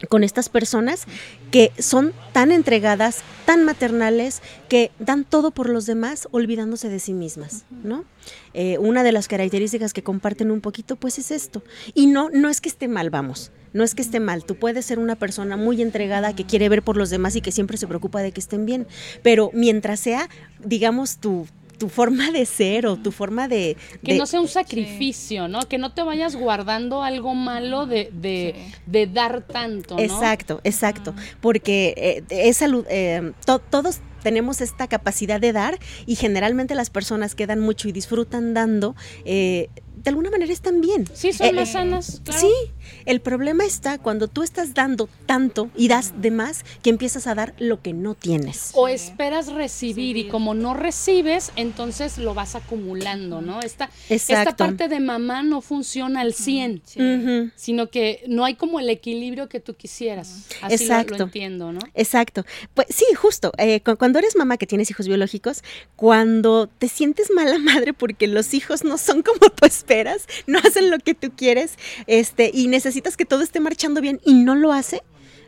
con 0.09 0.23
estas 0.23 0.49
personas 0.49 1.05
que 1.51 1.71
son 1.79 2.13
tan 2.33 2.51
entregadas, 2.51 3.23
tan 3.45 3.63
maternales, 3.63 4.41
que 4.69 4.91
dan 4.99 5.23
todo 5.23 5.51
por 5.51 5.69
los 5.69 5.85
demás 5.85 6.27
olvidándose 6.31 6.89
de 6.89 6.99
sí 6.99 7.13
mismas, 7.13 7.65
¿no? 7.83 8.05
Eh, 8.53 8.77
una 8.79 9.03
de 9.03 9.11
las 9.11 9.27
características 9.27 9.93
que 9.93 10.03
comparten 10.03 10.51
un 10.51 10.61
poquito, 10.61 10.95
pues 10.95 11.17
es 11.17 11.31
esto. 11.31 11.63
Y 11.93 12.07
no, 12.07 12.29
no 12.29 12.49
es 12.49 12.61
que 12.61 12.69
esté 12.69 12.87
mal, 12.87 13.09
vamos, 13.09 13.51
no 13.73 13.83
es 13.83 13.95
que 13.95 14.01
esté 14.01 14.19
mal. 14.19 14.43
Tú 14.43 14.55
puedes 14.55 14.85
ser 14.85 14.99
una 14.99 15.15
persona 15.15 15.57
muy 15.57 15.81
entregada 15.81 16.35
que 16.35 16.45
quiere 16.45 16.69
ver 16.69 16.83
por 16.83 16.97
los 16.97 17.09
demás 17.09 17.35
y 17.35 17.41
que 17.41 17.51
siempre 17.51 17.77
se 17.77 17.87
preocupa 17.87 18.21
de 18.21 18.31
que 18.31 18.39
estén 18.39 18.65
bien, 18.65 18.87
pero 19.23 19.49
mientras 19.53 19.99
sea, 19.99 20.29
digamos, 20.63 21.17
tu, 21.17 21.47
tu 21.77 21.89
forma 21.89 22.31
de 22.31 22.45
ser 22.45 22.87
o 22.87 22.97
tu 22.97 23.11
forma 23.11 23.47
de... 23.47 23.77
Que 24.03 24.17
no 24.17 24.25
sea 24.25 24.41
un 24.41 24.47
sacrificio, 24.47 25.47
¿no? 25.47 25.61
Que 25.61 25.77
no 25.77 25.93
te 25.93 26.03
vayas 26.03 26.35
guardando 26.35 27.03
algo 27.03 27.35
malo 27.35 27.85
de, 27.85 28.09
de, 28.11 29.07
dar 29.07 29.41
tanto, 29.41 29.95
¿no? 29.95 30.01
Exacto, 30.01 30.59
exacto. 30.63 31.13
Porque 31.41 31.93
eh, 31.97 32.23
es 32.29 32.57
salud, 32.57 32.85
eh, 32.89 33.33
todos 33.69 33.99
tenemos 34.23 34.61
esta 34.61 34.87
capacidad 34.87 35.39
de 35.39 35.53
dar 35.53 35.79
y 36.05 36.15
generalmente 36.15 36.75
las 36.75 36.89
personas 36.89 37.35
que 37.35 37.47
dan 37.47 37.59
mucho 37.59 37.87
y 37.87 37.91
disfrutan 37.91 38.53
dando, 38.53 38.95
eh, 39.25 39.69
de 40.03 40.09
alguna 40.09 40.29
manera 40.29 40.51
están 40.51 40.81
bien. 40.81 41.05
Sí, 41.13 41.33
son 41.33 41.55
más 41.55 41.71
sanas. 41.71 42.21
Sí, 42.29 42.51
el 43.07 43.21
problema 43.21 43.63
está 43.65 43.97
cuando 43.97 44.27
tú 44.27 44.43
estás 44.43 44.73
dando 44.73 45.09
tanto 45.25 45.71
y 45.75 45.87
das 45.87 46.13
de 46.21 46.29
más 46.29 46.65
que 46.83 46.89
empiezas 46.89 47.25
a 47.25 47.35
dar 47.35 47.53
lo 47.57 47.81
que 47.81 47.93
no 47.93 48.15
tienes. 48.15 48.71
O 48.73 48.89
esperas 48.89 49.47
recibir 49.47 50.17
y 50.17 50.27
como 50.27 50.53
no 50.53 50.73
recibes, 50.73 51.51
entonces 51.55 52.17
lo 52.17 52.33
vas 52.33 52.55
acumulando, 52.55 53.41
¿no? 53.41 53.61
Esta, 53.61 53.89
esta 54.09 54.55
parte 54.57 54.89
de 54.89 54.99
mamá 54.99 55.41
no 55.41 55.61
funciona 55.61 56.19
al 56.21 56.33
100, 56.33 56.81
sino 57.55 57.89
que 57.89 58.23
no 58.27 58.43
hay 58.43 58.55
como 58.55 58.79
el 58.79 58.89
equilibrio 58.89 59.47
que 59.47 59.61
tú 59.61 59.75
quisieras. 59.75 60.45
Así 60.61 60.75
Exacto. 60.75 61.17
Lo, 61.17 61.23
entiendo, 61.25 61.71
¿no? 61.71 61.79
Exacto. 61.93 62.45
Pues 62.73 62.87
sí, 62.89 63.05
justo. 63.15 63.53
Eh, 63.57 63.81
cuando 63.81 64.19
eres 64.19 64.35
mamá 64.35 64.57
que 64.57 64.67
tienes 64.67 64.91
hijos 64.91 65.07
biológicos, 65.07 65.63
cuando 65.95 66.67
te 66.67 66.89
sientes 66.89 67.31
mala 67.31 67.57
madre 67.59 67.93
porque 67.93 68.27
los 68.27 68.53
hijos 68.53 68.83
no 68.83 68.97
son 68.97 69.23
como 69.23 69.49
tú 69.49 69.65
esperas, 69.65 70.27
no 70.45 70.59
hacen 70.59 70.91
lo 70.91 70.99
que 70.99 71.13
tú 71.13 71.31
quieres, 71.35 71.77
este, 72.05 72.51
y 72.53 72.67
necesitas 72.97 73.17
que 73.17 73.25
todo 73.25 73.43
esté 73.43 73.59
marchando 73.59 74.01
bien 74.01 74.19
y 74.25 74.33
no 74.33 74.55
lo 74.55 74.73
hace, 74.73 75.03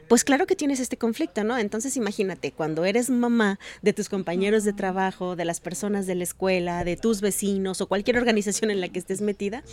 pues 0.09 0.23
claro 0.23 0.47
que 0.47 0.55
tienes 0.55 0.79
este 0.79 0.97
conflicto, 0.97 1.43
¿no? 1.43 1.57
Entonces 1.57 1.95
imagínate, 1.95 2.51
cuando 2.51 2.83
eres 2.83 3.11
mamá 3.11 3.59
de 3.83 3.93
tus 3.93 4.09
compañeros 4.09 4.63
de 4.63 4.73
trabajo, 4.73 5.35
de 5.35 5.45
las 5.45 5.59
personas 5.59 6.07
de 6.07 6.15
la 6.15 6.23
escuela, 6.23 6.83
de 6.83 6.97
tus 6.97 7.21
vecinos 7.21 7.79
o 7.79 7.87
cualquier 7.87 8.17
organización 8.17 8.71
en 8.71 8.81
la 8.81 8.89
que 8.89 8.97
estés 8.97 9.21
metida, 9.21 9.63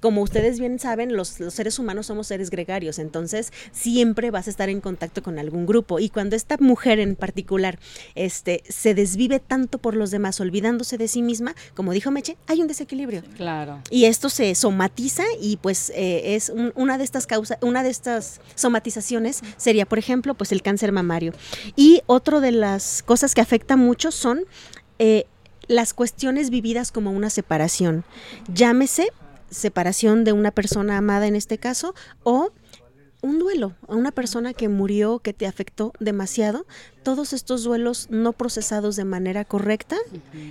como 0.00 0.20
ustedes 0.20 0.60
bien 0.60 0.78
saben, 0.78 1.16
los, 1.16 1.28
seres 1.28 1.78
humanos 1.78 2.06
somos 2.06 2.26
seres 2.26 2.50
gregarios, 2.50 2.98
entonces 2.98 3.54
siempre 3.72 4.30
vas 4.30 4.46
a 4.48 4.50
estar 4.50 4.68
en 4.68 4.82
contacto 4.82 5.22
con 5.22 5.38
algún 5.38 5.64
grupo. 5.64 5.98
Y 5.98 6.10
cuando 6.10 6.36
esta 6.36 6.58
mujer 6.58 7.00
en 7.00 7.16
particular 7.16 7.78
este, 8.14 8.62
se 8.68 8.94
desvive 8.94 9.40
tanto 9.40 9.78
por 9.78 9.96
los 9.96 10.10
demás, 10.10 10.38
olvidándose 10.40 10.98
de 10.98 11.08
sí 11.08 11.22
misma, 11.22 11.54
como 11.74 11.92
dijo 11.92 12.10
Meche, 12.10 12.36
hay 12.46 12.60
un 12.60 12.68
desequilibrio. 12.68 13.22
Claro. 13.38 13.80
Y 13.90 14.04
esto 14.04 14.28
se 14.28 14.54
somatiza 14.54 15.24
y 15.40 15.56
pues 15.56 15.90
eh, 15.94 16.34
es 16.36 16.52
una 16.74 16.98
de 16.98 17.04
estas 17.04 17.26
causas, 17.26 17.56
una 17.62 17.82
de 17.82 17.88
estas 17.88 18.42
somatizaciones 18.54 19.40
sería 19.56 19.85
por 19.86 19.98
ejemplo, 19.98 20.34
pues 20.34 20.52
el 20.52 20.62
cáncer 20.62 20.92
mamario. 20.92 21.32
Y 21.74 22.02
otra 22.06 22.40
de 22.40 22.52
las 22.52 23.02
cosas 23.02 23.34
que 23.34 23.40
afecta 23.40 23.76
mucho 23.76 24.10
son 24.10 24.44
eh, 24.98 25.24
las 25.68 25.94
cuestiones 25.94 26.50
vividas 26.50 26.92
como 26.92 27.10
una 27.10 27.30
separación. 27.30 28.04
Llámese 28.52 29.08
separación 29.50 30.24
de 30.24 30.32
una 30.32 30.50
persona 30.50 30.98
amada 30.98 31.26
en 31.26 31.36
este 31.36 31.58
caso 31.58 31.94
o 32.24 32.50
un 33.26 33.38
duelo, 33.38 33.74
a 33.88 33.94
una 33.94 34.12
persona 34.12 34.54
que 34.54 34.68
murió, 34.68 35.18
que 35.18 35.32
te 35.32 35.46
afectó 35.46 35.92
demasiado, 36.00 36.66
todos 37.02 37.32
estos 37.32 37.62
duelos 37.62 38.08
no 38.10 38.32
procesados 38.32 38.96
de 38.96 39.04
manera 39.04 39.44
correcta, 39.44 39.96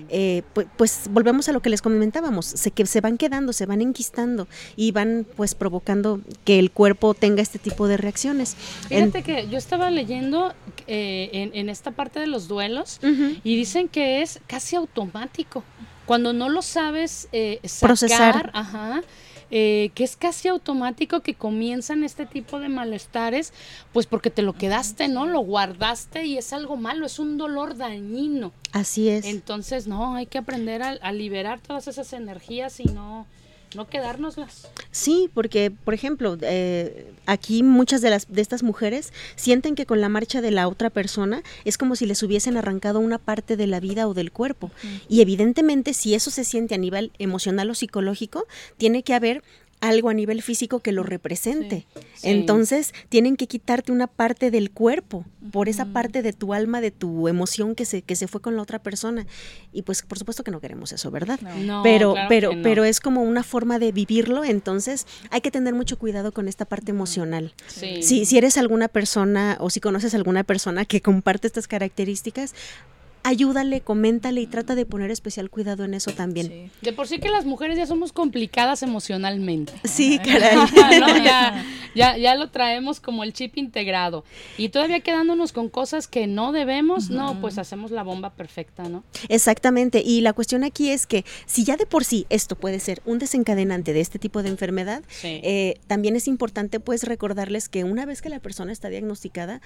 eh, 0.10 0.44
pues, 0.54 0.68
pues, 0.78 1.02
volvemos 1.10 1.50
a 1.50 1.52
lo 1.52 1.62
que 1.62 1.70
les 1.70 1.82
comentábamos, 1.82 2.46
se, 2.46 2.72
que 2.72 2.86
se 2.86 3.02
van 3.02 3.18
quedando, 3.18 3.52
se 3.52 3.66
van 3.66 3.82
enquistando 3.82 4.48
y 4.76 4.92
van 4.92 5.26
pues 5.36 5.56
provocando 5.56 6.22
que 6.46 6.60
el 6.60 6.72
cuerpo 6.72 7.14
tenga 7.14 7.42
este 7.42 7.60
tipo 7.60 7.88
de 7.88 7.98
reacciones. 7.98 8.56
Fíjate 8.88 9.24
que 9.24 9.50
yo 9.50 9.58
estaba 9.58 9.92
leyendo 9.92 10.54
eh, 10.88 11.30
en, 11.34 11.52
en, 11.56 11.70
esta 11.70 11.92
parte 11.92 12.20
de 12.20 12.28
los 12.28 12.48
duelos 12.48 13.00
y 13.02 13.56
dicen 13.56 13.90
que 13.90 14.22
es 14.22 14.40
casi 14.48 14.76
automático. 14.76 15.64
Cuando 16.06 16.34
no 16.34 16.50
lo 16.50 16.62
sabes 16.62 17.28
eh, 17.32 17.60
sacar, 17.64 17.88
Procesar. 17.88 18.52
Ajá, 18.54 19.02
eh, 19.52 19.92
que 19.96 20.04
es 20.04 20.16
casi 20.16 20.48
automático 20.48 21.22
que 21.22 21.34
comienzan 21.34 22.04
este 22.04 22.26
tipo 22.26 22.60
de 22.60 22.70
malestares, 22.70 23.54
pues 23.94 24.06
porque 24.06 24.30
te 24.30 24.42
lo 24.42 24.54
quedaste, 24.54 25.08
¿no? 25.08 25.26
Lo 25.26 25.40
guardaste 25.40 26.26
y 26.26 26.38
es 26.38 26.54
algo 26.54 26.78
malo, 26.78 27.06
es 27.06 27.20
un 27.20 27.38
dolor 27.38 27.78
dañino. 27.78 28.52
Así 28.72 29.10
es. 29.10 29.26
Entonces, 29.26 29.88
no, 29.88 30.16
hay 30.16 30.26
que 30.26 30.38
aprender 30.38 30.82
a, 30.82 30.90
a 30.90 31.12
liberar 31.12 31.60
todas 31.60 31.88
esas 31.88 32.12
energías 32.14 32.80
y 32.80 32.86
no, 32.86 33.26
no 33.76 33.88
quedárnoslas. 33.88 34.68
Sí, 34.92 35.30
porque, 35.34 35.72
por 35.72 35.94
ejemplo, 35.94 36.38
eh, 36.42 37.14
aquí 37.26 37.64
muchas 37.64 38.02
de, 38.02 38.10
las, 38.10 38.32
de 38.32 38.42
estas 38.42 38.64
mujeres 38.64 39.14
sienten 39.36 39.76
que 39.76 39.86
con 39.86 40.02
la 40.02 40.10
marcha 40.10 40.42
de 40.42 40.52
la 40.52 40.68
otra 40.68 40.90
persona 40.90 41.44
es 41.66 41.78
como 41.78 41.96
si 41.96 42.06
les 42.06 42.24
hubiesen 42.24 42.58
arrancado 42.58 43.00
una 43.00 43.18
parte 43.18 43.58
de 43.58 43.68
la 43.68 43.80
vida 43.80 44.08
o 44.08 44.14
del 44.14 44.32
cuerpo. 44.32 44.72
Y 45.10 45.22
evidentemente, 45.22 45.94
si 45.94 46.16
eso 46.16 46.32
se 46.32 46.44
siente 46.44 46.76
a 46.76 46.78
nivel 46.78 47.12
emocional 47.20 47.70
o 47.70 47.76
psicológico, 47.76 48.46
tiene 48.78 49.04
que 49.04 49.14
haber 49.14 49.44
algo 49.88 50.10
a 50.10 50.14
nivel 50.14 50.42
físico 50.42 50.80
que 50.80 50.92
lo 50.92 51.04
represente. 51.04 51.86
Sí, 51.94 52.02
sí. 52.16 52.30
Entonces, 52.30 52.94
tienen 53.10 53.36
que 53.38 53.48
quitarte 53.48 53.92
una 53.92 54.08
parte 54.08 54.52
del 54.52 54.72
cuerpo, 54.72 55.26
por 55.52 55.70
esa 55.70 55.86
parte 55.86 56.22
de 56.22 56.34
tu 56.34 56.54
alma, 56.54 56.82
de 56.82 56.92
tu 56.92 57.28
emoción 57.28 57.76
que 57.76 57.86
se, 57.86 58.02
que 58.02 58.16
se 58.16 58.28
fue 58.28 58.42
con 58.42 58.56
la 58.56 58.62
otra 58.62 58.80
persona. 58.80 59.26
Y 59.72 59.84
pues, 59.84 60.02
por 60.02 60.18
supuesto 60.18 60.44
que 60.44 60.52
no 60.52 60.60
queremos 60.60 60.92
eso, 60.92 61.12
¿verdad? 61.12 61.40
No, 61.42 61.84
pero, 61.84 62.14
claro 62.14 62.30
pero, 62.30 62.50
que 62.50 62.56
no. 62.58 62.64
pero 62.64 62.84
es 62.84 63.00
como 63.00 63.22
una 63.22 63.44
forma 63.44 63.80
de 63.80 63.92
vivirlo, 63.92 64.44
entonces 64.44 65.06
hay 65.30 65.42
que 65.42 65.52
tener 65.52 65.74
mucho 65.74 65.98
cuidado 65.98 66.32
con 66.32 66.48
esta 66.48 66.66
parte 66.66 66.92
emocional. 66.92 67.54
Sí. 67.68 68.02
Si, 68.02 68.26
si 68.26 68.38
eres 68.38 68.58
alguna 68.58 68.88
persona 68.88 69.58
o 69.60 69.70
si 69.70 69.80
conoces 69.80 70.14
alguna 70.16 70.44
persona 70.44 70.86
que 70.86 71.02
comparte 71.02 71.48
estas 71.48 71.68
características, 71.68 72.54
ayúdale, 73.26 73.82
coméntale 73.82 74.40
y 74.40 74.48
trata 74.48 74.76
de 74.76 74.86
poner 74.86 75.10
especial 75.12 75.50
cuidado 75.50 75.84
en 75.84 75.94
eso 75.96 76.12
también. 76.12 76.48
Sí. 76.48 76.72
De 76.82 76.94
por 76.94 77.08
sí 77.08 77.20
que 77.20 77.30
las 77.30 77.46
mujeres 77.46 77.76
ya 77.78 77.86
somos 77.88 78.14
complicadas 78.14 78.84
emocionalmente. 78.84 79.74
Sí, 79.84 80.20
caray. 80.20 80.56
¿no? 81.00 81.08
ya, 81.24 81.66
ya, 81.96 82.18
ya 82.18 82.36
lo 82.36 82.52
traemos 82.52 83.00
como 83.00 83.24
el 83.24 83.34
chip 83.34 83.58
integrado. 83.58 84.24
Y 84.58 84.70
todavía 84.70 85.00
quedándonos 85.00 85.52
con 85.54 85.70
cosas 85.70 86.08
que 86.08 86.28
no 86.28 86.52
debemos, 86.52 87.10
no, 87.10 87.42
pues 87.42 87.58
hacemos 87.58 87.90
la 87.92 88.04
bomba 88.04 88.30
perfecta, 88.30 88.84
¿no? 88.90 89.04
Exactamente. 89.28 90.04
Y 90.06 90.22
la 90.22 90.34
cuestión 90.34 90.64
aquí 90.64 90.92
es 90.92 91.08
que 91.08 91.26
si 91.48 91.64
ya 91.64 91.78
de 91.78 91.86
por 91.88 92.04
sí 92.06 92.28
esto 92.30 92.56
puede 92.56 92.80
ser 92.80 93.02
un 93.06 93.18
desencadenante 93.18 93.92
de 93.94 94.02
este 94.02 94.20
tipo 94.20 94.44
de 94.44 94.50
enfermedad, 94.50 95.04
Sí. 95.08 95.40
eh, 95.44 95.80
también 95.88 96.16
es 96.16 96.28
importante 96.28 96.80
pues 96.80 97.04
recordarles 97.04 97.70
que 97.70 97.84
una 97.84 98.06
vez 98.06 98.22
que 98.22 98.30
la 98.30 98.40
persona 98.40 98.72
está 98.72 98.90
diagnosticada, 98.90 99.62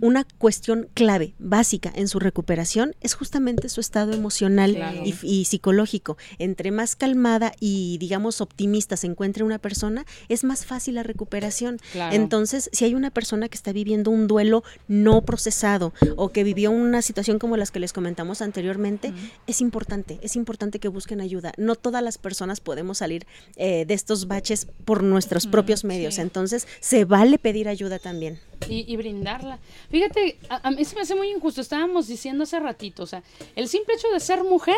una 0.00 0.24
cuestión 0.38 0.88
clave, 0.94 1.32
básica 1.38 1.90
en 1.94 2.06
su 2.08 2.18
recuperación 2.18 2.89
es 3.00 3.14
justamente 3.14 3.68
su 3.68 3.80
estado 3.80 4.12
emocional 4.12 4.74
Claro. 4.74 5.02
y, 5.04 5.14
y 5.22 5.44
psicológico. 5.44 6.16
Entre 6.38 6.70
más 6.70 6.96
calmada 6.96 7.52
y 7.60 7.98
digamos 7.98 8.40
optimista 8.40 8.96
se 8.96 9.06
encuentre 9.06 9.44
una 9.44 9.58
persona, 9.58 10.04
es 10.28 10.44
más 10.44 10.64
fácil 10.66 10.94
la 10.96 11.02
recuperación. 11.02 11.78
Claro. 11.92 12.14
Entonces, 12.14 12.70
si 12.72 12.84
hay 12.84 12.94
una 12.94 13.10
persona 13.10 13.48
que 13.48 13.56
está 13.56 13.72
viviendo 13.72 14.10
un 14.10 14.26
duelo 14.26 14.62
no 14.88 15.22
procesado 15.22 15.92
o 16.16 16.30
que 16.30 16.44
vivió 16.44 16.70
una 16.70 17.02
situación 17.02 17.38
como 17.38 17.56
las 17.56 17.70
que 17.70 17.80
les 17.80 17.92
comentamos 17.92 18.42
anteriormente, 18.42 19.12
es 19.46 19.60
importante, 19.60 20.18
es 20.22 20.36
importante 20.36 20.78
que 20.78 20.88
busquen 20.88 21.20
ayuda. 21.20 21.52
No 21.56 21.74
todas 21.74 22.02
las 22.02 22.18
personas 22.18 22.60
podemos 22.60 22.98
salir 22.98 23.26
eh, 23.56 23.84
de 23.86 23.94
estos 23.94 24.26
baches 24.26 24.66
por 24.84 25.02
nuestros 25.02 25.46
propios 25.46 25.84
medios, 25.84 26.14
sí. 26.16 26.20
entonces 26.20 26.66
se 26.80 27.04
vale 27.04 27.38
pedir 27.38 27.68
ayuda 27.68 27.98
también. 27.98 28.38
Y, 28.68 28.92
y 28.92 28.96
brindarla. 28.96 29.58
Fíjate, 29.90 30.38
a, 30.48 30.68
a 30.68 30.70
mí 30.70 30.84
se 30.84 30.94
me 30.94 31.02
hace 31.02 31.14
muy 31.14 31.30
injusto, 31.30 31.60
estábamos 31.60 32.06
diciendo 32.08 32.44
hace 32.44 32.60
ratito, 32.60 33.02
o 33.02 33.06
sea, 33.06 33.22
el 33.56 33.68
simple 33.68 33.94
hecho 33.94 34.08
de 34.10 34.20
ser 34.20 34.44
mujer 34.44 34.76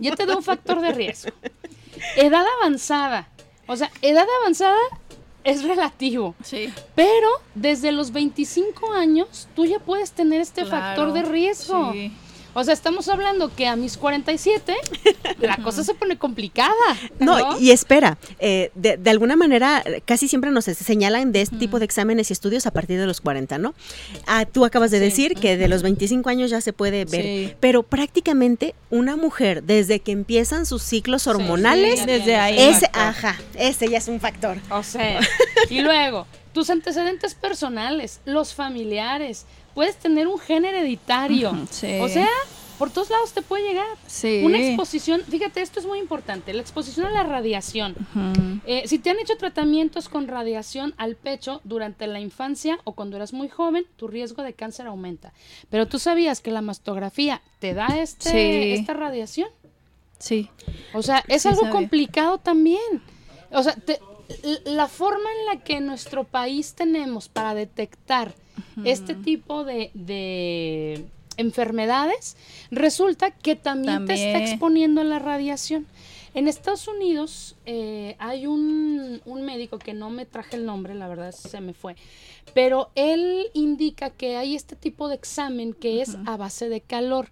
ya 0.00 0.14
te 0.14 0.26
da 0.26 0.36
un 0.36 0.42
factor 0.42 0.80
de 0.80 0.92
riesgo. 0.92 1.32
Edad 2.16 2.44
avanzada, 2.60 3.28
o 3.66 3.76
sea, 3.76 3.90
edad 4.02 4.26
avanzada 4.42 4.78
es 5.44 5.62
relativo, 5.62 6.34
Sí. 6.42 6.72
pero 6.94 7.28
desde 7.54 7.92
los 7.92 8.10
25 8.12 8.92
años 8.92 9.48
tú 9.54 9.64
ya 9.64 9.78
puedes 9.78 10.12
tener 10.12 10.40
este 10.40 10.62
claro, 10.62 10.70
factor 10.76 11.12
de 11.12 11.22
riesgo. 11.22 11.92
sí. 11.92 12.12
O 12.58 12.64
sea, 12.64 12.72
estamos 12.72 13.06
hablando 13.08 13.54
que 13.54 13.66
a 13.66 13.76
mis 13.76 13.98
47 13.98 14.74
la 15.40 15.58
cosa 15.58 15.84
se 15.84 15.92
pone 15.94 16.16
complicada. 16.16 16.72
No, 17.18 17.38
No, 17.52 17.60
y 17.60 17.70
espera, 17.70 18.16
eh, 18.38 18.70
de, 18.74 18.96
de 18.96 19.10
alguna 19.10 19.36
manera 19.36 19.84
casi 20.06 20.26
siempre 20.26 20.50
nos 20.50 20.64
señalan 20.64 21.32
de 21.32 21.42
este 21.42 21.56
tipo 21.56 21.78
de 21.78 21.84
exámenes 21.84 22.30
y 22.30 22.32
estudios 22.32 22.66
a 22.66 22.70
partir 22.70 22.98
de 22.98 23.06
los 23.06 23.20
40, 23.20 23.58
¿no? 23.58 23.74
Ah, 24.26 24.46
tú 24.46 24.64
acabas 24.64 24.90
de 24.90 24.98
Sí. 25.00 25.04
decir 25.04 25.34
que 25.34 25.58
de 25.58 25.68
los 25.68 25.82
25 25.82 26.30
años 26.30 26.48
ya 26.50 26.62
se 26.62 26.72
puede 26.72 27.04
ver, 27.04 27.22
Sí. 27.22 27.52
pero 27.60 27.82
prácticamente 27.82 28.74
una 28.88 29.16
mujer 29.16 29.62
desde 29.62 30.00
que 30.00 30.12
empiezan 30.12 30.64
sus 30.64 30.82
ciclos 30.82 31.26
hormonales, 31.26 32.00
sí, 32.00 32.06
desde 32.06 32.36
ahí. 32.36 32.58
ese, 32.58 32.86
factor. 32.86 33.02
ajá, 33.02 33.36
ese 33.58 33.88
ya 33.90 33.98
es 33.98 34.08
un 34.08 34.18
factor. 34.18 34.56
O 34.70 34.82
sea, 34.82 35.20
y 35.68 35.82
luego, 35.82 36.26
tus 36.54 36.70
antecedentes 36.70 37.34
personales, 37.34 38.20
los 38.24 38.54
familiares, 38.54 39.44
puedes 39.76 39.96
tener 39.96 40.26
un 40.26 40.38
gen 40.38 40.64
hereditario. 40.64 41.52
Sí. 41.70 41.98
O 42.00 42.08
sea, 42.08 42.26
por 42.78 42.90
todos 42.90 43.08
lados 43.10 43.32
te 43.32 43.42
puede 43.42 43.68
llegar. 43.68 43.86
Sí. 44.06 44.40
Una 44.44 44.58
exposición, 44.58 45.22
fíjate, 45.28 45.60
esto 45.60 45.80
es 45.80 45.86
muy 45.86 45.98
importante, 45.98 46.52
la 46.54 46.62
exposición 46.62 47.06
a 47.06 47.10
la 47.10 47.22
radiación. 47.24 47.94
Eh, 48.66 48.82
si 48.86 48.98
te 48.98 49.10
han 49.10 49.18
hecho 49.18 49.36
tratamientos 49.36 50.08
con 50.08 50.28
radiación 50.28 50.94
al 50.96 51.14
pecho 51.14 51.60
durante 51.64 52.06
la 52.06 52.20
infancia 52.20 52.78
o 52.84 52.92
cuando 52.94 53.16
eras 53.16 53.32
muy 53.34 53.48
joven, 53.48 53.86
tu 53.96 54.08
riesgo 54.08 54.42
de 54.42 54.54
cáncer 54.54 54.86
aumenta. 54.88 55.32
Pero 55.70 55.86
tú 55.86 55.98
sabías 55.98 56.40
que 56.40 56.50
la 56.50 56.62
mastografía 56.62 57.42
te 57.60 57.74
da 57.74 57.86
este, 58.00 58.30
Sí. 58.30 58.80
esta 58.80 58.94
radiación. 58.94 59.48
Sí. 60.18 60.48
O 60.94 61.02
sea, 61.02 61.22
es 61.28 61.42
Sí 61.42 61.48
algo 61.48 61.60
sabía. 61.62 61.72
complicado 61.72 62.38
también. 62.38 63.02
O 63.52 63.62
sea, 63.62 63.74
te- 63.74 64.00
la 64.64 64.88
forma 64.88 65.28
en 65.40 65.46
la 65.46 65.62
que 65.64 65.80
nuestro 65.80 66.24
país 66.24 66.74
tenemos 66.74 67.28
para 67.28 67.54
detectar 67.54 68.34
este 68.84 69.14
tipo 69.14 69.64
de, 69.64 69.90
de 69.94 71.06
enfermedades, 71.36 72.36
resulta 72.70 73.30
que 73.30 73.56
también, 73.56 74.06
te 74.06 74.14
está 74.14 74.38
exponiendo 74.38 75.00
a 75.00 75.04
la 75.04 75.18
radiación. 75.18 75.86
En 76.34 76.48
Estados 76.48 76.86
Unidos 76.86 77.56
eh, 77.64 78.14
hay 78.18 78.46
un, 78.46 79.22
un 79.24 79.42
médico 79.42 79.78
que 79.78 79.94
no 79.94 80.10
me 80.10 80.26
traje 80.26 80.56
el 80.56 80.66
nombre, 80.66 80.94
la 80.94 81.08
verdad 81.08 81.32
se 81.32 81.62
me 81.62 81.72
fue, 81.72 81.96
pero 82.52 82.90
él 82.94 83.46
indica 83.54 84.10
que 84.10 84.36
hay 84.36 84.54
este 84.54 84.76
tipo 84.76 85.08
de 85.08 85.14
examen 85.14 85.72
que 85.72 86.02
es 86.02 86.16
a 86.26 86.36
base 86.36 86.68
de 86.68 86.82
calor. 86.82 87.30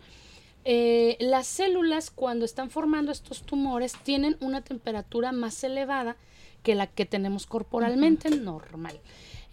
Eh, 0.64 1.18
las 1.20 1.46
células 1.46 2.10
cuando 2.10 2.46
están 2.46 2.70
formando 2.70 3.12
estos 3.12 3.42
tumores 3.42 3.92
tienen 4.02 4.38
una 4.40 4.62
temperatura 4.62 5.32
más 5.32 5.62
elevada 5.62 6.16
que 6.62 6.74
la 6.74 6.86
que 6.86 7.04
tenemos 7.04 7.46
corporalmente 7.46 8.30
normal. 8.30 8.98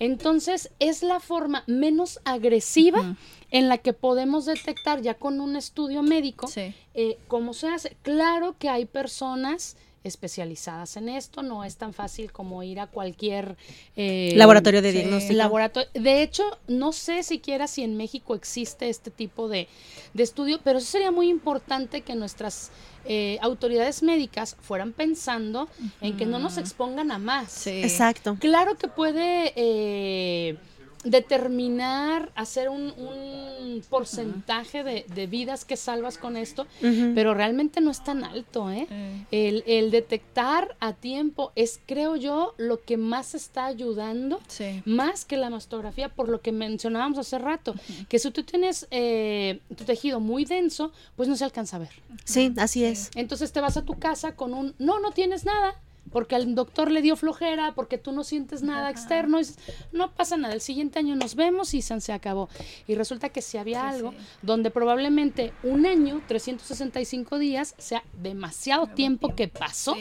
Entonces 0.01 0.71
es 0.79 1.03
la 1.03 1.19
forma 1.19 1.63
menos 1.67 2.19
agresiva 2.25 3.15
en 3.51 3.69
la 3.69 3.77
que 3.77 3.93
podemos 3.93 4.45
detectar 4.45 4.99
ya 5.03 5.13
con 5.13 5.39
un 5.39 5.55
estudio 5.55 6.01
médico 6.01 6.47
Sí. 6.47 6.73
eh, 6.95 7.19
cómo 7.27 7.53
se 7.53 7.67
hace. 7.67 7.95
Claro 8.01 8.55
que 8.57 8.67
hay 8.67 8.85
personas 8.85 9.77
especializadas 10.03 10.97
en 10.97 11.09
esto, 11.09 11.43
no 11.43 11.63
es 11.63 11.77
tan 11.77 11.93
fácil 11.93 12.31
como 12.31 12.63
ir 12.63 12.79
a 12.79 12.87
cualquier 12.87 13.57
eh, 13.95 14.33
Laboratorio 14.35 14.81
de 14.81 14.91
diagnóstico. 14.91 15.33
laboratorio. 15.33 15.89
De 15.93 16.23
hecho, 16.23 16.43
no 16.67 16.91
sé 16.91 17.23
siquiera 17.23 17.67
si 17.67 17.83
en 17.83 17.97
México 17.97 18.35
existe 18.35 18.89
este 18.89 19.11
tipo 19.11 19.47
de, 19.47 19.67
de 20.13 20.23
estudio, 20.23 20.59
pero 20.63 20.79
sí 20.79 20.87
sería 20.87 21.11
muy 21.11 21.29
importante 21.29 22.01
que 22.01 22.15
nuestras 22.15 22.71
eh, 23.05 23.37
autoridades 23.41 24.03
médicas 24.03 24.55
fueran 24.61 24.93
pensando 24.93 25.67
en 26.01 26.17
que 26.17 26.25
no 26.25 26.39
nos 26.39 26.57
expongan 26.57 27.11
a 27.11 27.17
más. 27.17 27.51
Sí. 27.51 27.81
Exacto. 27.83 28.37
Claro 28.39 28.75
que 28.75 28.87
puede 28.87 29.53
eh, 29.55 30.57
determinar, 31.03 32.31
hacer 32.35 32.69
un, 32.69 32.91
un 32.97 33.83
porcentaje 33.89 34.83
de, 34.83 35.05
de 35.13 35.27
vidas 35.27 35.65
que 35.65 35.77
salvas 35.77 36.17
con 36.17 36.37
esto, 36.37 36.67
pero 37.15 37.33
realmente 37.33 37.81
no 37.81 37.91
es 37.91 38.03
tan 38.03 38.23
alto, 38.23 38.69
¿eh? 38.71 38.87
Eh, 38.89 39.25
El, 39.31 39.63
el 39.65 39.91
detectar 39.91 40.75
a 40.79 40.93
tiempo 40.93 41.51
es, 41.55 41.79
creo 41.85 42.15
yo, 42.15 42.53
lo 42.57 42.81
que 42.81 42.97
más 42.97 43.33
está 43.35 43.65
ayudando, 43.65 44.39
Sí. 44.47 44.81
más 44.85 45.25
que 45.25 45.37
la 45.37 45.49
mastografía, 45.49 46.09
por 46.09 46.29
lo 46.29 46.41
que 46.41 46.51
mencionábamos 46.51 47.17
hace 47.17 47.39
rato, 47.39 47.73
que 48.09 48.19
si 48.19 48.29
tú 48.31 48.43
tienes 48.43 48.87
eh, 48.91 49.59
tu 49.75 49.83
tejido 49.85 50.19
muy 50.19 50.45
denso, 50.45 50.91
pues 51.15 51.27
no 51.29 51.35
se 51.35 51.43
alcanza 51.45 51.77
a 51.77 51.79
ver. 51.79 51.89
Sí, 52.25 52.53
así 52.57 52.83
es. 52.83 53.09
Entonces 53.15 53.51
te 53.51 53.61
vas 53.61 53.77
a 53.77 53.83
tu 53.83 53.97
casa 53.97 54.35
con 54.35 54.53
un, 54.53 54.75
no, 54.79 54.99
no 54.99 55.11
tienes 55.11 55.45
nada, 55.45 55.75
porque 56.11 56.35
al 56.35 56.55
doctor 56.55 56.91
le 56.91 57.01
dio 57.01 57.15
flojera, 57.15 57.73
porque 57.75 57.97
tú 57.97 58.11
no 58.11 58.23
sientes 58.23 58.63
nada 58.63 58.89
externo, 58.89 59.37
y 59.37 59.43
dices, 59.43 59.57
no 59.91 60.11
pasa 60.11 60.37
nada, 60.37 60.53
el 60.53 60.61
siguiente 60.61 60.99
año 60.99 61.15
nos 61.15 61.35
vemos 61.35 61.73
y 61.73 61.81
se 61.81 62.13
acabó. 62.13 62.49
Y 62.87 62.95
resulta 62.95 63.29
que 63.29 63.41
si 63.41 63.57
había 63.57 63.87
algo 63.87 64.13
donde 64.41 64.71
probablemente 64.71 65.53
un 65.63 65.85
año, 65.85 66.21
365 66.27 67.39
días, 67.39 67.75
sea 67.77 68.03
demasiado 68.21 68.87
tiempo 68.87 69.35
que 69.35 69.47
pasó. 69.47 69.95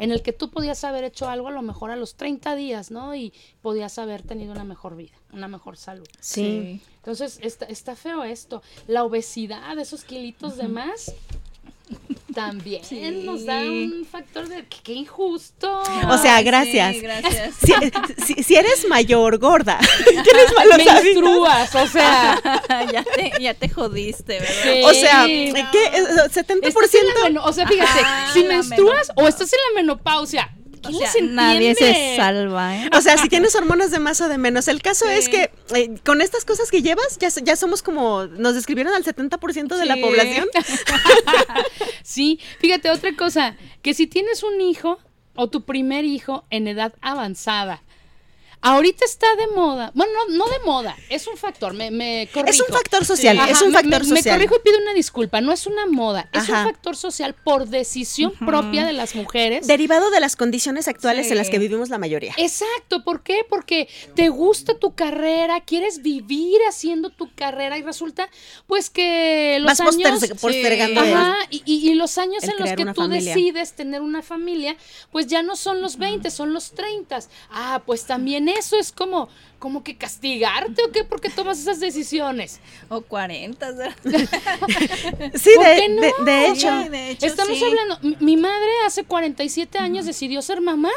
En 0.00 0.12
el 0.12 0.22
que 0.22 0.32
tú 0.32 0.50
podías 0.50 0.84
haber 0.84 1.02
hecho 1.02 1.28
algo 1.28 1.48
a 1.48 1.50
lo 1.50 1.60
mejor 1.60 1.90
a 1.90 1.96
los 1.96 2.14
30 2.14 2.54
días, 2.54 2.92
¿no? 2.92 3.16
Y 3.16 3.32
podías 3.62 3.98
haber 3.98 4.22
tenido 4.22 4.52
una 4.52 4.62
mejor 4.62 4.94
vida, 4.94 5.16
una 5.32 5.48
mejor 5.48 5.76
salud. 5.76 6.06
Sí. 6.20 6.80
Entonces, 6.98 7.40
está, 7.42 7.66
está 7.66 7.96
feo 7.96 8.22
esto. 8.22 8.62
La 8.86 9.02
obesidad, 9.02 9.76
esos 9.76 10.04
kilitos 10.04 10.56
de 10.56 10.68
más, 10.68 11.12
también 12.34 12.82
nos 13.24 13.44
da 13.44 13.60
un 13.62 14.06
factor 14.10 14.48
de 14.48 14.64
qué 14.84 14.92
injusto. 14.92 15.82
O 16.08 16.18
sea, 16.18 16.40
gracias. 16.42 16.94
sí, 16.96 17.00
gracias. 17.00 17.54
Si, 18.26 18.34
si- 18.34 18.42
si 18.42 18.54
eres 18.56 18.86
mayor, 18.88 19.38
gorda, 19.38 19.78
tienes 20.04 20.54
malos. 20.56 20.78
Menstruas, 20.84 21.74
o 21.74 21.86
sea, 21.86 22.40
ya, 22.92 23.02
te, 23.04 23.32
ya 23.40 23.54
te 23.54 23.68
jodiste, 23.68 24.38
¿verdad? 24.40 24.62
Sí. 24.62 24.82
O 24.84 24.92
sea. 24.94 25.26
¿qué? 25.26 25.84
Eh, 25.84 26.02
estás 26.26 26.50
en 26.50 26.60
la 26.60 26.70
70%. 26.70 27.22
meno- 27.24 27.44
o 27.44 27.52
sea, 27.52 27.66
fíjate, 27.66 28.00
Ah, 28.04 28.30
si 28.32 28.44
menstruas 28.44 29.10
o 29.16 29.26
estás 29.26 29.52
en 29.52 29.58
la 29.74 29.80
menopausia, 29.82 30.54
O 30.84 30.88
¿quién 30.88 30.98
sea, 31.10 31.20
les 31.22 31.30
nadie 31.30 31.74
se 31.74 32.16
salva, 32.16 32.76
¿eh? 32.76 32.90
O 32.96 33.00
sea, 33.00 33.16
si 33.18 33.28
tienes 33.28 33.54
hormonas 33.54 33.90
de 33.90 33.98
más 33.98 34.20
o 34.20 34.28
de 34.28 34.38
menos. 34.38 34.68
El 34.68 34.80
caso 34.82 35.06
es 35.08 35.28
que 35.28 35.50
eh, 35.74 35.94
con 36.04 36.20
estas 36.20 36.44
cosas 36.44 36.70
que 36.70 36.82
llevas, 36.82 37.18
ya, 37.18 37.30
so- 37.30 37.40
ya 37.40 37.56
somos 37.56 37.82
como, 37.82 38.26
nos 38.26 38.54
describieron 38.54 38.94
al 38.94 39.04
70% 39.04 39.76
de 39.76 39.86
la 39.86 39.96
población. 39.96 40.46
Sí, 42.02 42.40
fíjate, 42.60 42.90
otra 42.90 43.14
cosa, 43.16 43.56
que 43.82 43.94
si 43.94 44.06
tienes 44.06 44.42
un 44.42 44.60
hijo 44.60 44.98
o 45.34 45.48
tu 45.50 45.64
primer 45.64 46.04
hijo 46.04 46.44
en 46.50 46.66
edad 46.68 46.94
avanzada, 47.00 47.82
ahorita 48.60 49.04
está 49.04 49.26
de 49.36 49.46
moda, 49.48 49.92
bueno, 49.94 50.12
no, 50.28 50.36
no 50.36 50.46
de 50.50 50.58
moda, 50.64 50.96
es 51.08 51.26
un 51.26 51.36
factor, 51.36 51.74
me, 51.74 51.90
me 51.90 52.28
corrijo. 52.32 52.50
Es 52.50 52.60
un 52.60 52.74
factor 52.74 53.04
social, 53.04 53.38
Ajá, 53.38 53.50
es 53.50 53.62
un 53.62 53.68
me- 53.68 53.74
factor 53.74 54.02
me, 54.04 54.10
me 54.10 54.16
social. 54.16 54.34
corrijo 54.36 54.56
y 54.56 54.60
pido 54.60 54.78
una 54.82 54.94
disculpa, 54.94 55.40
no 55.40 55.52
es 55.52 55.66
una 55.66 55.86
moda, 55.86 56.28
es 56.32 56.42
Ajá. 56.42 56.60
un 56.66 56.72
factor 56.72 56.96
social 56.96 57.34
por 57.34 57.68
decisión 57.68 58.32
propia 58.32 58.84
de 58.84 58.92
las 58.92 59.14
mujeres. 59.14 59.66
Derivado 59.66 60.10
de 60.10 60.20
las 60.20 60.36
condiciones 60.36 60.88
actuales 60.88 61.26
Sí. 61.26 61.32
en 61.32 61.38
las 61.38 61.50
que 61.50 61.58
vivimos 61.58 61.88
la 61.88 61.98
mayoría. 61.98 62.34
Exacto, 62.36 63.04
¿por 63.04 63.22
qué? 63.22 63.40
Porque 63.48 63.88
te 64.14 64.28
gusta 64.28 64.78
tu 64.78 64.94
carrera, 64.94 65.60
quieres 65.60 66.02
vivir 66.02 66.58
haciendo 66.68 67.10
tu 67.10 67.32
carrera 67.34 67.78
y 67.78 67.82
resulta 67.82 68.28
pues 68.66 68.90
que 68.90 69.58
los 69.60 69.66
Vas 69.66 69.80
poster- 69.80 70.06
años 70.06 70.40
postergando 70.40 71.02
el- 71.02 71.12
Ajá, 71.14 71.36
y, 71.50 71.62
y- 71.64 71.90
y 71.90 71.94
los 71.94 72.18
años 72.18 72.42
en 72.44 72.54
los 72.58 72.70
que 72.72 72.84
tú 72.86 72.94
familia. 72.94 73.34
decides 73.34 73.72
tener 73.74 74.00
una 74.02 74.22
familia, 74.22 74.76
pues 75.12 75.26
ya 75.26 75.42
no 75.42 75.56
son 75.56 75.80
los 75.82 75.96
20, 75.98 76.30
son 76.30 76.52
los 76.52 76.72
30. 76.72 77.18
Ah, 77.50 77.82
pues 77.86 78.04
también 78.06 78.47
eso 78.48 78.78
es 78.78 78.92
como 78.92 79.28
como 79.58 79.82
que 79.82 79.96
castigarte 79.96 80.82
o 80.84 80.92
qué 80.92 81.02
porque 81.02 81.30
tomas 81.30 81.58
esas 81.58 81.80
decisiones. 81.80 82.60
O 82.88 83.00
40, 83.00 83.72
¿verdad? 83.72 83.96
Sí, 85.34 85.50
¿Por 85.56 85.66
de, 85.66 85.76
qué 85.76 85.88
no? 85.88 86.00
de- 86.02 86.14
de 86.24 86.46
hecho. 86.48 86.82
Sí, 86.82 86.88
de 86.88 87.10
hecho, 87.10 87.26
Estamos 87.26 87.58
sí. 87.58 87.64
hablando, 87.64 87.98
mi- 88.20 88.36
madre 88.36 88.68
hace 88.86 89.04
47 89.04 89.78
años 89.78 90.06
decidió 90.06 90.42
ser 90.42 90.60
mamá. 90.60 90.90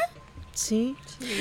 Sí. 0.53 0.95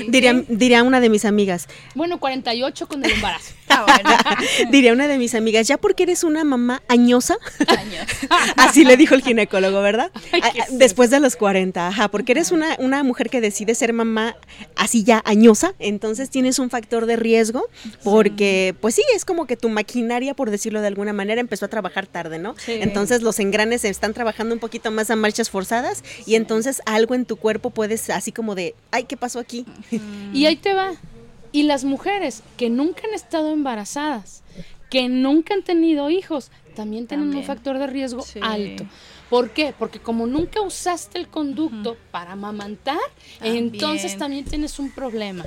Diría, 0.08 0.32
diría 0.48 0.82
una 0.82 1.00
de 1.00 1.08
mis 1.08 1.24
amigas, 1.24 1.68
Bueno, 1.94 2.20
48 2.20 2.86
con 2.88 3.04
el 3.04 3.10
embarazo. 3.12 3.52
Ah, 3.70 3.87
bueno. 3.87 4.70
diría 4.70 4.92
una 4.92 5.06
de 5.09 5.18
mis 5.18 5.35
amigas, 5.35 5.66
ya 5.68 5.78
porque 5.78 6.02
eres 6.04 6.24
una 6.24 6.44
mamá 6.44 6.83
añosa, 6.88 7.37
Años. 7.66 8.06
así 8.56 8.85
le 8.85 8.96
dijo 8.96 9.14
el 9.14 9.22
ginecólogo, 9.22 9.80
¿verdad? 9.80 10.11
Ay, 10.33 10.40
A- 10.42 10.50
qué 10.52 10.62
a- 10.62 10.66
Después 10.70 11.11
de 11.11 11.20
los 11.20 11.37
40, 11.37 11.88
ajá, 11.88 12.09
porque 12.09 12.33
eres 12.33 12.50
una, 12.52 12.76
una 12.78 13.02
mujer 13.02 13.30
que 13.30 13.40
decide 13.40 13.74
ser 13.74 13.92
mamá 13.92 14.37
así 14.76 15.04
ya 15.04 15.22
añosa, 15.24 15.74
entonces 15.78 16.30
tienes 16.30 16.59
un 16.59 16.70
factor 16.70 17.06
de 17.06 17.16
riesgo, 17.16 17.64
porque 18.04 18.74
pues 18.80 18.94
sí, 18.94 19.02
es 19.14 19.24
como 19.24 19.46
que 19.46 19.56
tu 19.56 19.68
maquinaria, 19.68 20.35
por 20.35 20.50
decirlo 20.50 20.80
de 20.80 20.87
alguna 20.88 21.12
manera, 21.12 21.40
empezó 21.40 21.66
a 21.66 21.68
trabajar 21.68 22.06
tarde, 22.06 22.38
¿no? 22.38 22.54
Sí. 22.59 22.72
Entonces 22.80 23.22
los 23.22 23.38
engranes 23.38 23.85
están 23.85 24.14
trabajando 24.14 24.54
un 24.54 24.61
poquito 24.61 24.90
más 24.90 25.11
a 25.11 25.16
marchas 25.16 25.50
forzadas 25.50 26.02
y 26.26 26.35
entonces 26.35 26.83
algo 26.87 27.14
en 27.14 27.24
tu 27.24 27.37
cuerpo 27.37 27.70
puedes 27.70 28.11
así 28.11 28.33
como 28.33 28.54
de, 28.54 28.74
ay, 28.90 29.04
¿qué 29.04 29.16
pasó 29.16 29.38
aquí? 29.38 29.66
Y 30.33 30.46
ahí 30.46 30.56
te 30.56 30.74
va. 30.74 30.92
Y 31.52 31.64
las 31.64 31.84
mujeres 31.84 32.42
que 32.56 32.70
nunca 32.70 33.02
han 33.08 33.14
estado 33.14 33.50
embarazadas, 33.52 34.42
que 34.88 35.08
nunca 35.08 35.54
han 35.54 35.62
tenido 35.62 36.10
hijos, 36.10 36.50
también 36.74 37.06
tienen 37.06 37.34
un 37.34 37.42
factor 37.44 37.78
de 37.78 37.86
riesgo 37.86 38.22
Sí. 38.22 38.38
alto. 38.42 38.84
¿Por 39.28 39.50
qué? 39.50 39.72
Porque 39.78 40.00
como 40.00 40.26
nunca 40.26 40.60
usaste 40.60 41.18
el 41.18 41.28
conducto 41.28 41.96
para 42.10 42.32
amamantar, 42.32 42.98
entonces 43.40 44.16
también 44.18 44.44
tienes 44.44 44.78
un 44.78 44.90
problema. 44.90 45.46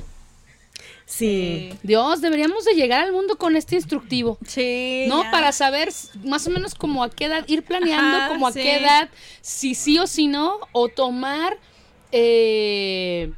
Sí. 1.05 1.73
Dios, 1.83 2.21
deberíamos 2.21 2.65
de 2.65 2.73
llegar 2.73 3.03
al 3.03 3.11
mundo 3.11 3.37
con 3.37 3.55
este 3.55 3.75
instructivo. 3.75 4.37
Sí. 4.47 5.05
¿No? 5.07 5.23
ya. 5.23 5.31
Para 5.31 5.51
saber 5.51 5.89
más 6.23 6.47
o 6.47 6.49
menos 6.49 6.75
como 6.75 7.03
a 7.03 7.09
qué 7.09 7.25
edad, 7.25 7.43
ir 7.47 7.63
planeando 7.63 8.17
Ajá, 8.17 8.27
como 8.29 8.47
a 8.47 8.53
qué 8.53 8.77
edad, 8.77 9.09
si 9.41 9.75
sí 9.75 9.99
o 9.99 10.07
si 10.07 10.27
no, 10.27 10.59
o 10.71 10.87
tomar 10.89 11.57
eh, 12.11 13.31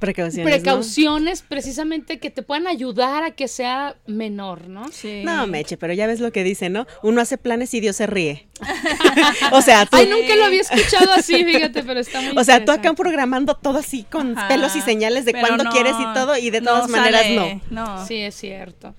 Precauciones. 0.00 0.50
¿no? 0.50 0.56
precauciones 0.56 1.42
precisamente 1.42 2.18
que 2.18 2.30
te 2.30 2.42
puedan 2.42 2.66
ayudar 2.66 3.22
a 3.22 3.32
que 3.32 3.48
sea 3.48 3.96
menor, 4.06 4.68
¿no? 4.68 4.88
Sí. 4.90 5.22
No, 5.24 5.46
Meche, 5.46 5.76
pero 5.76 5.92
ya 5.92 6.06
ves 6.06 6.20
lo 6.20 6.32
que 6.32 6.42
dice, 6.42 6.70
¿no? 6.70 6.86
Uno 7.02 7.20
hace 7.20 7.36
planes 7.36 7.72
y 7.74 7.80
Dios 7.80 7.96
se 7.96 8.06
ríe. 8.06 8.48
o 9.52 9.60
sea, 9.60 9.84
tú, 9.86 9.98
Ay, 9.98 10.08
nunca 10.08 10.34
lo 10.36 10.46
había 10.46 10.62
escuchado 10.62 11.12
así, 11.12 11.44
fíjate, 11.44 11.82
pero 11.82 12.00
está 12.00 12.20
muy 12.22 12.36
o 12.36 12.44
sea, 12.44 12.64
tú 12.64 12.72
acá 12.72 12.92
programando 12.94 13.54
todo 13.54 13.78
así 13.78 14.04
con 14.04 14.36
Ajá. 14.36 14.48
pelos 14.48 14.74
y 14.74 14.80
señales 14.80 15.24
de 15.26 15.34
cuándo 15.34 15.64
no, 15.64 15.70
quieres 15.70 15.94
y 16.00 16.14
todo, 16.14 16.36
y 16.36 16.50
de 16.50 16.62
todas 16.62 16.88
no 16.88 16.96
maneras 16.96 17.22
sale, 17.22 17.60
no. 17.70 17.84
No. 17.84 18.06
Sí, 18.06 18.16
es 18.16 18.34
cierto. 18.34 18.94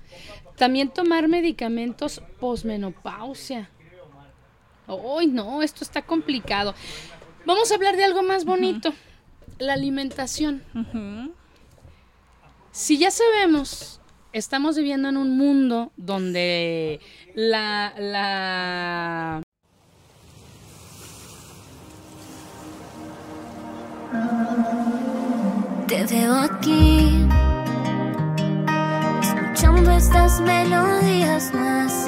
También 0.56 0.88
tomar 0.88 1.26
medicamentos 1.26 2.22
posmenopausia. 2.38 3.70
Ay, 4.86 5.26
no, 5.26 5.62
esto 5.62 5.84
está 5.84 6.02
complicado. 6.02 6.74
Vamos 7.44 7.72
a 7.72 7.74
hablar 7.74 7.96
de 7.96 8.04
algo 8.04 8.22
más 8.22 8.44
bonito, 8.44 8.94
la 9.58 9.74
alimentación. 9.74 10.62
Ujú. 10.74 11.32
Si 12.72 12.98
ya 12.98 13.10
sabemos, 13.10 14.00
estamos 14.32 14.76
viviendo 14.76 15.08
en 15.08 15.16
un 15.16 15.36
mundo 15.36 15.92
donde 15.96 17.00
la, 17.34 17.92
la 17.98 19.42
Te 25.86 26.04
veo 26.06 26.34
aquí, 26.34 27.26
escuchando 29.20 29.90
estas 29.90 30.40
melodías 30.40 31.52
más 31.52 32.06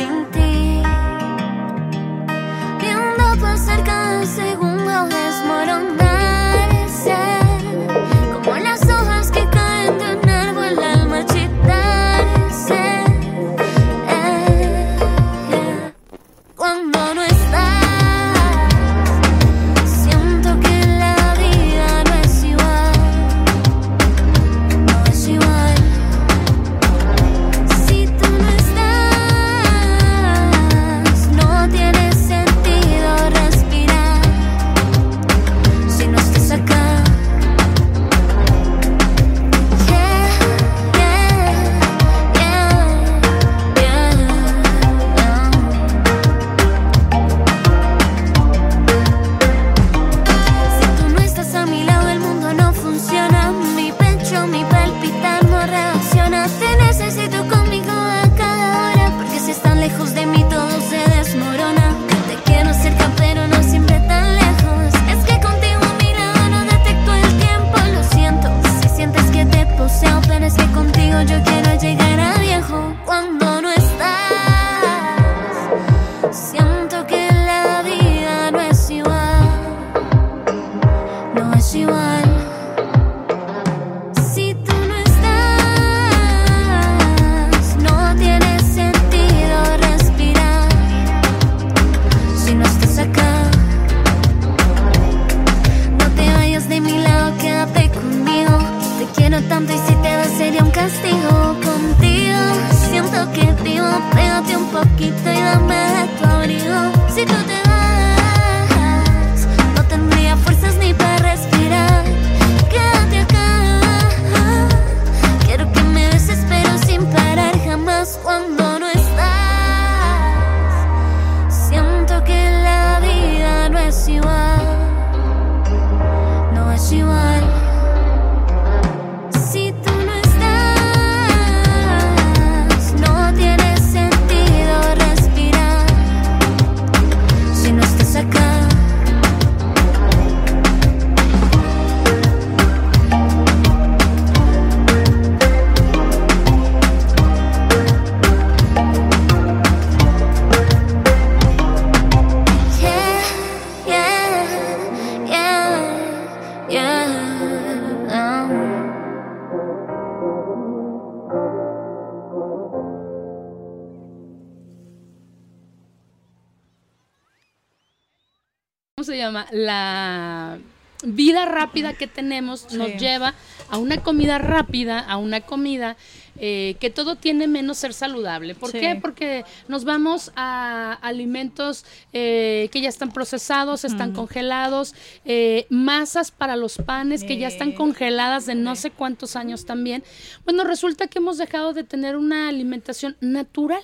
llama? 169.24 169.46
La 169.52 170.58
vida 171.06 171.44
rápida 171.44 171.92
que 171.92 172.06
tenemos 172.06 172.72
nos 172.72 172.92
Sí. 172.92 172.98
lleva 172.98 173.34
a 173.68 173.76
una 173.78 173.98
comida 174.02 174.38
rápida, 174.38 174.98
a 175.00 175.16
una 175.18 175.40
comida 175.42 175.96
eh, 176.36 176.74
que 176.80 176.90
todo 176.90 177.14
tiene 177.14 177.46
menos 177.46 177.78
ser 177.78 177.92
saludable. 177.94 178.56
¿Por 178.56 178.72
Sí. 178.72 178.80
qué? 178.80 178.96
Porque 179.00 179.44
nos 179.68 179.84
vamos 179.84 180.32
a 180.34 180.98
alimentos 181.00 181.84
eh, 182.12 182.68
que 182.72 182.80
ya 182.80 182.88
están 182.88 183.12
procesados, 183.12 183.84
están 183.84 184.12
congelados, 184.12 184.94
eh, 185.24 185.66
masas 185.70 186.32
para 186.32 186.56
los 186.56 186.78
panes 186.78 187.22
que 187.22 187.38
ya 187.38 187.46
están 187.46 187.70
congeladas 187.70 188.46
de 188.46 188.56
no 188.56 188.74
sé 188.74 188.90
cuántos 188.90 189.36
años 189.36 189.64
también. 189.64 190.02
Bueno, 190.44 190.64
resulta 190.64 191.06
que 191.06 191.18
hemos 191.20 191.38
dejado 191.38 191.72
de 191.72 191.84
tener 191.84 192.16
una 192.16 192.48
alimentación 192.48 193.16
natural, 193.20 193.80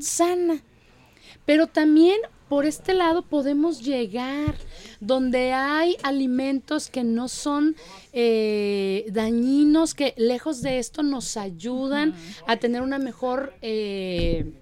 sana. 0.00 0.60
Pero 1.46 1.66
también 1.66 2.18
por 2.48 2.64
este 2.64 2.94
lado 2.94 3.22
podemos 3.22 3.82
llegar 3.82 4.54
donde 5.00 5.52
hay 5.52 5.96
alimentos 6.02 6.88
que 6.90 7.02
no 7.04 7.28
son 7.28 7.74
eh, 8.12 9.04
dañinos, 9.10 9.94
que 9.94 10.14
lejos 10.16 10.62
de 10.62 10.78
esto 10.78 11.02
nos 11.02 11.36
ayudan 11.36 12.14
a 12.46 12.56
tener 12.56 12.82
una 12.82 12.98
mejor 12.98 13.52
eh, 13.62 14.52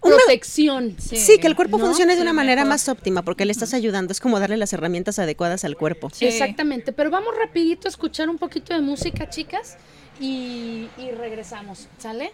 Una- 0.00 0.16
protección. 0.16 0.96
Sí, 0.98 1.38
que 1.38 1.46
el 1.46 1.56
cuerpo 1.56 1.78
¿no? 1.78 1.86
funcione 1.86 2.12
de 2.12 2.18
Sí, 2.18 2.22
una 2.22 2.32
manera 2.32 2.62
mejor. 2.62 2.68
más 2.74 2.88
óptima 2.88 3.22
porque 3.22 3.44
le 3.44 3.52
estás 3.52 3.74
ayudando. 3.74 4.12
Es 4.12 4.20
como 4.20 4.38
darle 4.38 4.56
las 4.56 4.72
herramientas 4.72 5.18
adecuadas 5.18 5.64
al 5.64 5.76
cuerpo. 5.76 6.08
Sí. 6.12 6.26
Exactamente, 6.26 6.92
pero 6.92 7.10
vamos 7.10 7.34
rapidito 7.36 7.88
a 7.88 7.90
escuchar 7.90 8.28
un 8.28 8.38
poquito 8.38 8.74
de 8.74 8.80
música, 8.80 9.28
chicas, 9.28 9.76
y, 10.20 10.86
y 10.98 11.10
regresamos, 11.18 11.88
¿sale? 11.98 12.32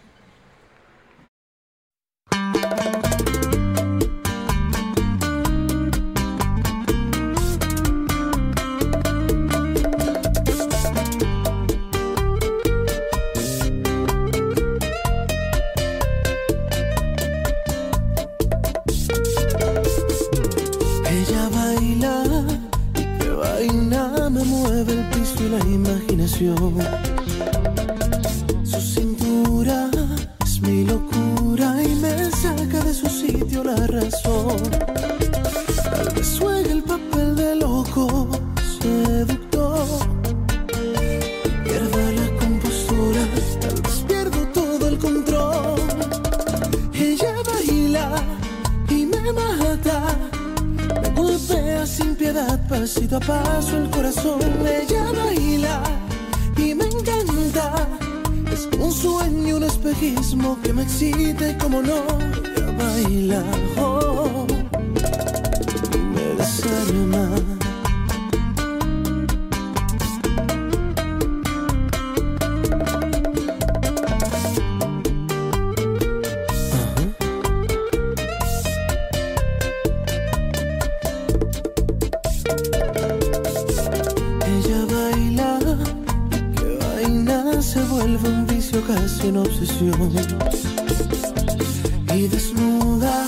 Y 92.13 92.27
desnuda, 92.27 93.25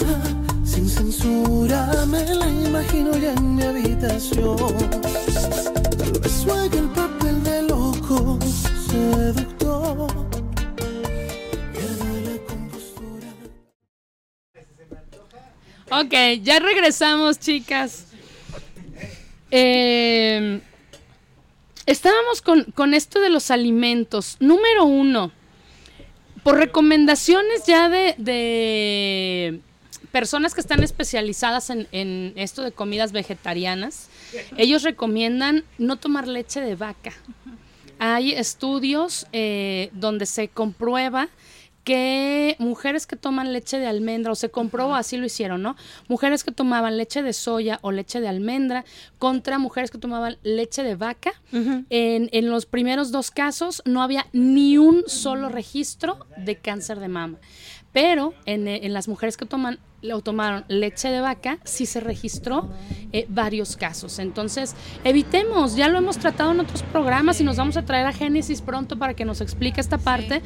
sin 0.65 0.89
censura, 0.89 2.05
me 2.07 2.25
la 2.33 2.49
imagino 2.49 3.15
ya 3.15 3.33
en 3.33 3.55
mi 3.55 3.63
habitación. 3.63 4.57
Tal 5.97 6.11
vez 6.19 6.45
el 6.73 6.89
papel 6.89 7.43
de 7.43 7.61
loco, 7.63 8.39
seductor. 8.89 10.07
Ok, 15.91 16.13
ya 16.41 16.59
regresamos, 16.59 17.39
chicas. 17.39 18.07
Eh, 19.51 20.59
estábamos 21.85 22.41
con, 22.41 22.63
con 22.73 22.95
esto 22.95 23.19
de 23.19 23.29
los 23.29 23.51
alimentos. 23.51 24.37
Número 24.39 24.85
uno, 24.85 25.31
por 26.43 26.57
recomendaciones 26.57 27.65
ya 27.65 27.89
de, 27.89 28.15
de 28.17 29.61
personas 30.11 30.53
que 30.53 30.61
están 30.61 30.83
especializadas 30.83 31.69
en, 31.69 31.87
en 31.91 32.33
esto 32.35 32.61
de 32.61 32.71
comidas 32.71 33.11
vegetarianas, 33.11 34.09
ellos 34.57 34.83
recomiendan 34.83 35.63
no 35.77 35.97
tomar 35.97 36.27
leche 36.27 36.61
de 36.61 36.75
vaca. 36.75 37.13
Hay 37.99 38.33
estudios 38.33 39.25
eh, 39.31 39.89
donde 39.93 40.25
se 40.25 40.49
comprueba 40.49 41.29
que 41.83 42.55
mujeres 42.59 43.05
que 43.05 43.15
toman 43.15 43.53
leche 43.53 43.79
de 43.79 43.87
almendra, 43.87 44.31
o 44.31 44.35
se 44.35 44.49
comprobó, 44.49 44.95
así 44.95 45.17
lo 45.17 45.25
hicieron, 45.25 45.61
¿no? 45.61 45.75
Mujeres 46.07 46.43
que 46.43 46.51
tomaban 46.51 46.97
leche 46.97 47.21
de 47.21 47.33
soya 47.33 47.79
o 47.81 47.91
leche 47.91 48.21
de 48.21 48.27
almendra 48.27 48.85
contra 49.19 49.59
mujeres 49.59 49.91
que 49.91 49.97
tomaban 49.97 50.37
leche 50.43 50.83
de 50.83 50.95
vaca. 50.95 51.33
en, 51.51 52.29
en 52.31 52.49
los 52.49 52.65
primeros 52.65 53.11
dos 53.11 53.31
casos 53.31 53.81
no 53.85 54.01
había 54.01 54.27
ni 54.33 54.77
un 54.77 55.03
solo 55.07 55.49
registro 55.49 56.25
de 56.37 56.57
cáncer 56.57 56.99
de 56.99 57.07
mama. 57.07 57.37
Pero 57.91 58.33
en, 58.45 58.67
en 58.67 58.91
las 58.93 59.07
mujeres 59.07 59.37
que 59.37 59.45
toman 59.45 59.79
o 60.11 60.21
tomaron 60.21 60.65
leche 60.67 61.09
de 61.09 61.21
vaca, 61.21 61.59
sí 61.63 61.85
se 61.85 61.99
registró 61.99 62.69
eh, 63.13 63.25
varios 63.29 63.77
casos. 63.77 64.19
Entonces, 64.19 64.75
evitemos, 65.03 65.75
ya 65.75 65.87
lo 65.87 65.97
hemos 65.97 66.17
tratado 66.17 66.51
en 66.51 66.59
otros 66.59 66.83
programas 66.83 67.39
y 67.39 67.43
nos 67.43 67.55
vamos 67.57 67.77
a 67.77 67.85
traer 67.85 68.07
a 68.07 68.11
Génesis 68.11 68.61
pronto 68.61 68.97
para 68.97 69.13
que 69.13 69.25
nos 69.25 69.39
explique 69.41 69.79
esta 69.79 69.97
parte. 69.97 70.41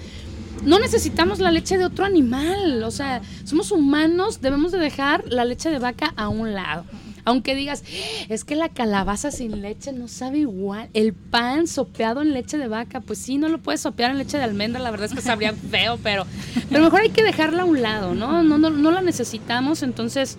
No 0.64 0.80
necesitamos 0.80 1.40
la 1.40 1.52
leche 1.52 1.78
de 1.78 1.86
otro 1.86 2.06
animal, 2.06 2.84
o 2.84 2.92
sea, 2.92 3.22
somos 3.44 3.72
humanos, 3.72 4.42
debemos 4.42 4.72
de 4.72 4.80
dejar 4.80 5.24
la 5.28 5.46
leche 5.46 5.70
de 5.70 5.80
vaca 5.80 6.14
a 6.16 6.30
un 6.30 6.54
lado. 6.54 6.86
Aunque 7.26 7.56
digas, 7.56 7.84
es 8.30 8.46
que 8.46 8.56
la 8.56 8.70
calabaza 8.70 9.32
sin 9.32 9.62
leche 9.62 9.92
no 9.92 10.08
sabe 10.08 10.38
igual. 10.40 10.90
El 10.94 11.14
pan 11.14 11.68
sopeado 11.68 12.22
en 12.22 12.32
leche 12.32 12.58
de 12.58 12.70
vaca, 12.70 13.02
pues 13.02 13.20
sí, 13.20 13.38
no 13.38 13.50
lo 13.50 13.58
puedes 13.58 13.82
sopear 13.82 14.12
en 14.12 14.18
leche 14.18 14.38
de 14.38 14.46
almendra, 14.46 14.80
la 14.80 14.92
verdad 14.92 15.08
es 15.08 15.14
que 15.14 15.22
sabría 15.22 15.52
feo, 15.52 16.00
pero, 16.02 16.26
pero 16.70 16.84
mejor 16.84 17.02
hay 17.02 17.10
que 17.10 17.24
dejarla 17.24 17.64
a 17.64 17.66
un 17.66 17.82
lado, 17.82 18.16
¿no? 18.16 18.44
No, 18.44 18.58
no, 18.58 18.70
no 18.70 18.92
la 18.92 19.02
necesitamos, 19.02 19.84
entonces 19.84 20.38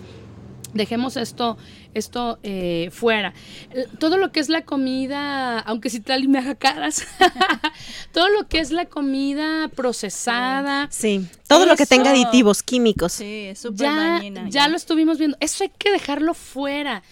dejemos 0.73 1.17
esto, 1.17 1.57
esto 1.93 2.39
eh, 2.43 2.89
fuera. 2.91 3.33
Eh, 3.71 3.87
Todo 3.99 4.17
lo 4.17 4.31
que 4.31 4.39
es 4.39 4.49
la 4.49 4.63
comida, 4.63 5.59
aunque 5.59 5.89
si 5.89 5.99
tal 5.99 6.23
y 6.23 6.27
me 6.27 6.39
haga 6.39 6.55
caras, 6.55 7.05
todo 8.13 8.29
lo 8.29 8.47
que 8.47 8.59
es 8.59 8.71
la 8.71 8.85
comida 8.85 9.69
procesada, 9.69 10.87
Sí, 10.91 11.25
todo 11.47 11.65
lo 11.65 11.75
que 11.75 11.85
tenga 11.85 12.11
aditivos 12.11 12.63
químicos. 12.63 13.13
Sí, 13.13 13.45
es 13.49 13.59
súper 13.59 13.87
ya, 13.87 13.95
dañina. 13.95 14.49
ya 14.49 14.67
lo 14.67 14.75
estuvimos 14.77 15.17
viendo. 15.17 15.37
Eso 15.39 15.63
hay 15.63 15.71
que 15.77 15.91
dejarlo 15.91 16.33
fuera. 16.33 17.03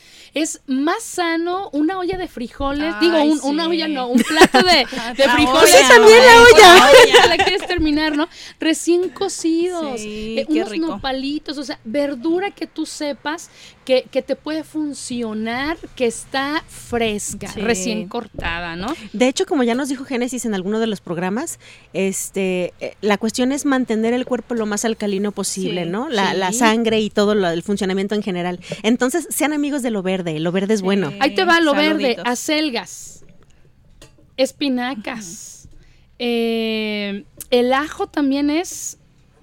Es 0.42 0.62
más 0.68 1.02
sano 1.04 1.70
una 1.74 1.98
olla 1.98 2.18
de 2.18 2.28
frijoles. 2.28 2.94
Ay, 3.00 3.08
digo, 3.10 3.24
un- 3.24 3.40
sí. 3.40 3.48
una 3.48 3.68
olla 3.68 3.88
no, 3.88 4.08
un 4.08 4.22
plato 4.22 4.60
de, 4.60 4.86
de 5.18 5.30
frijoles. 5.30 5.70
Sí, 5.72 5.88
también 5.90 6.20
la 6.26 6.42
olla. 6.42 7.28
La 7.28 7.38
quieres 7.38 7.66
terminar, 7.68 8.16
¿no? 8.16 8.28
Recién 8.60 9.10
cocidos. 9.10 10.00
Sí, 10.00 10.36
eh, 10.38 10.46
qué 10.48 10.60
unos 10.60 10.70
rico. 10.70 10.88
nopalitos, 10.88 11.58
o 11.58 11.64
sea, 11.64 11.80
verdura 11.84 12.52
que 12.52 12.68
tú 12.68 12.86
sepas 12.86 13.50
que, 13.88 14.04
que 14.12 14.22
te 14.22 14.36
puede 14.36 14.66
funcionar, 14.66 15.78
que 15.96 16.08
está 16.08 16.62
fresca, 16.68 17.48
Sí. 17.48 17.62
recién 17.62 18.10
cortada, 18.10 18.76
¿no? 18.76 18.94
De 19.14 19.30
hecho, 19.30 19.46
como 19.46 19.64
ya 19.64 19.76
nos 19.76 19.88
dijo 19.88 20.04
Génesis 20.04 20.44
en 20.44 20.54
alguno 20.54 20.82
de 20.82 20.88
los 20.88 21.00
programas, 21.00 21.58
este, 21.94 22.74
eh, 22.82 22.96
la 23.00 23.18
cuestión 23.18 23.54
es 23.54 23.64
mantener 23.64 24.14
el 24.14 24.26
cuerpo 24.26 24.56
lo 24.56 24.66
más 24.66 24.84
alcalino 24.84 25.32
posible, 25.32 25.86
Sí, 25.86 25.90
¿no? 25.90 26.10
La, 26.10 26.32
sí. 26.32 26.38
la 26.38 26.52
sangre 26.52 27.00
y 27.00 27.10
todo 27.10 27.34
lo- 27.34 27.48
el 27.50 27.64
funcionamiento 27.64 28.14
en 28.14 28.24
general. 28.24 28.60
Entonces, 28.84 29.26
sean 29.32 29.54
amigos 29.54 29.84
de 29.84 29.92
lo 29.92 30.04
verde, 30.04 30.38
lo 30.42 30.52
verde 30.52 30.74
es 30.74 30.82
bueno. 30.82 31.14
Ahí 31.22 31.34
te 31.34 31.46
va 31.46 31.62
lo 31.62 31.74
verde, 31.74 32.18
acelgas, 32.26 33.24
espinacas. 34.36 35.70
eh, 36.20 37.24
el 37.52 37.72
ajo 37.74 38.08
también 38.08 38.50
es 38.50 38.98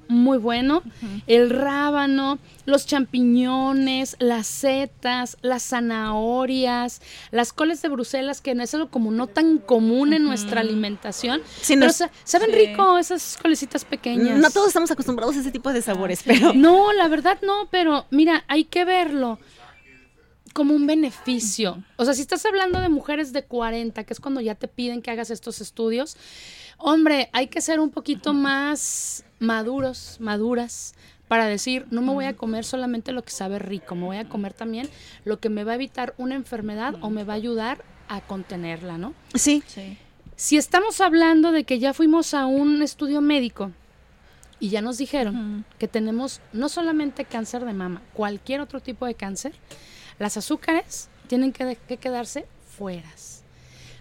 muy 0.09 0.39
bueno. 0.39 0.83
El 1.27 1.51
rábano, 1.51 2.39
los 2.67 2.87
champiñones, 2.87 4.17
las 4.19 4.47
setas, 4.47 5.37
las 5.43 5.63
zanahorias, 5.65 7.01
las 7.31 7.53
coles 7.53 7.83
de 7.83 7.89
Bruselas, 7.89 8.41
que 8.41 8.55
no 8.55 8.63
es 8.63 8.75
algo 8.75 8.89
como 8.89 9.11
no 9.11 9.27
tan 9.27 9.59
común 9.59 10.13
en 10.13 10.25
nuestra 10.25 10.61
alimentación. 10.61 11.41
Sí, 11.61 11.77
pero 11.77 11.93
sa- 11.93 12.11
saben 12.25 12.51
sí. 12.51 12.57
rico 12.57 12.99
esas 12.99 13.39
colecitas 13.41 13.85
pequeñas. 13.85 14.39
No 14.39 14.51
todos 14.51 14.69
estamos 14.69 14.91
acostumbrados 14.91 15.37
a 15.37 15.41
ese 15.41 15.51
tipo 15.51 15.73
de 15.73 15.83
sabores, 15.83 16.23
pero 16.25 16.53
No, 16.55 16.93
la 16.93 17.09
verdad 17.09 17.39
no, 17.43 17.69
pero 17.71 18.07
mira, 18.11 18.45
hay 18.49 18.65
que 18.65 18.85
verlo 18.85 19.39
como 20.55 20.75
un 20.75 20.87
beneficio. 20.87 21.83
O 21.97 22.05
sea, 22.05 22.15
si 22.15 22.23
estás 22.23 22.47
hablando 22.47 22.81
de 22.81 22.89
mujeres 22.89 23.35
de 23.35 23.43
40, 23.43 24.05
que 24.05 24.13
es 24.15 24.21
cuando 24.21 24.41
ya 24.41 24.55
te 24.55 24.69
piden 24.69 25.03
que 25.03 25.11
hagas 25.11 25.31
estos 25.31 25.61
estudios, 25.61 26.17
hombre, 26.79 27.29
hay 27.33 27.49
que 27.49 27.61
ser 27.61 27.81
un 27.81 27.91
poquito 27.91 28.33
más 28.33 29.25
maduros, 29.41 30.17
maduras, 30.21 30.95
para 31.29 31.47
decir, 31.47 31.87
no 31.91 32.01
me 32.03 32.13
voy 32.13 32.27
a 32.27 32.37
comer 32.37 32.65
solamente 32.65 33.13
lo 33.13 33.23
que 33.23 33.31
sabe 33.31 33.59
rico, 33.59 33.95
me 33.95 34.05
voy 34.05 34.17
a 34.17 34.29
comer 34.29 34.55
también 34.55 34.89
lo 35.25 35.41
que 35.41 35.49
me 35.49 35.65
va 35.65 35.73
a 35.73 35.75
evitar 35.75 36.15
una 36.19 36.37
enfermedad 36.37 36.95
o 37.01 37.11
me 37.11 37.25
va 37.25 37.33
a 37.33 37.37
ayudar 37.37 37.85
a 38.09 38.21
contenerla, 38.21 38.97
¿no? 38.97 39.13
sí. 39.35 39.63
Sí. 39.67 39.99
Si 40.37 40.57
estamos 40.57 41.01
hablando 41.01 41.53
de 41.53 41.63
que 41.63 41.79
ya 41.79 41.95
fuimos 41.95 42.35
a 42.35 42.47
un 42.47 42.83
estudio 42.83 43.21
médico 43.21 43.71
y 44.59 44.69
ya 44.69 44.83
nos 44.83 44.99
dijeron 44.99 45.65
que 45.79 45.87
tenemos 45.87 46.41
no 46.53 46.69
solamente 46.69 47.25
cáncer 47.25 47.65
de 47.65 47.73
mama, 47.73 48.03
cualquier 48.15 48.61
otro 48.61 48.81
tipo 48.81 49.07
de 49.07 49.15
cáncer, 49.15 49.53
las 50.19 50.37
azúcares 50.37 51.09
tienen 51.27 51.53
que, 51.53 51.77
quedarse 51.99 52.47
fueras. 52.77 53.43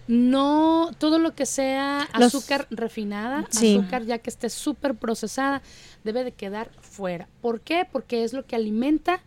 No 0.08 0.91
todo 0.97 1.17
lo 1.17 1.34
que 1.34 1.45
sea 1.45 2.10
Los- 2.19 2.36
azúcar 2.36 2.67
refinada, 2.69 3.47
Sí. 3.49 3.78
azúcar 3.78 4.04
ya 4.04 4.17
que 4.17 4.30
esté 4.30 4.49
súper 4.49 4.95
procesada, 4.95 5.62
debe 6.04 6.23
de 6.26 6.34
quedar 6.34 6.69
fuera. 6.82 7.28
¿Por 7.41 7.62
qué? 7.62 7.88
Porque 7.89 8.23
es 8.26 8.34
lo 8.34 8.45
que 8.45 8.56
alimenta 8.58 9.21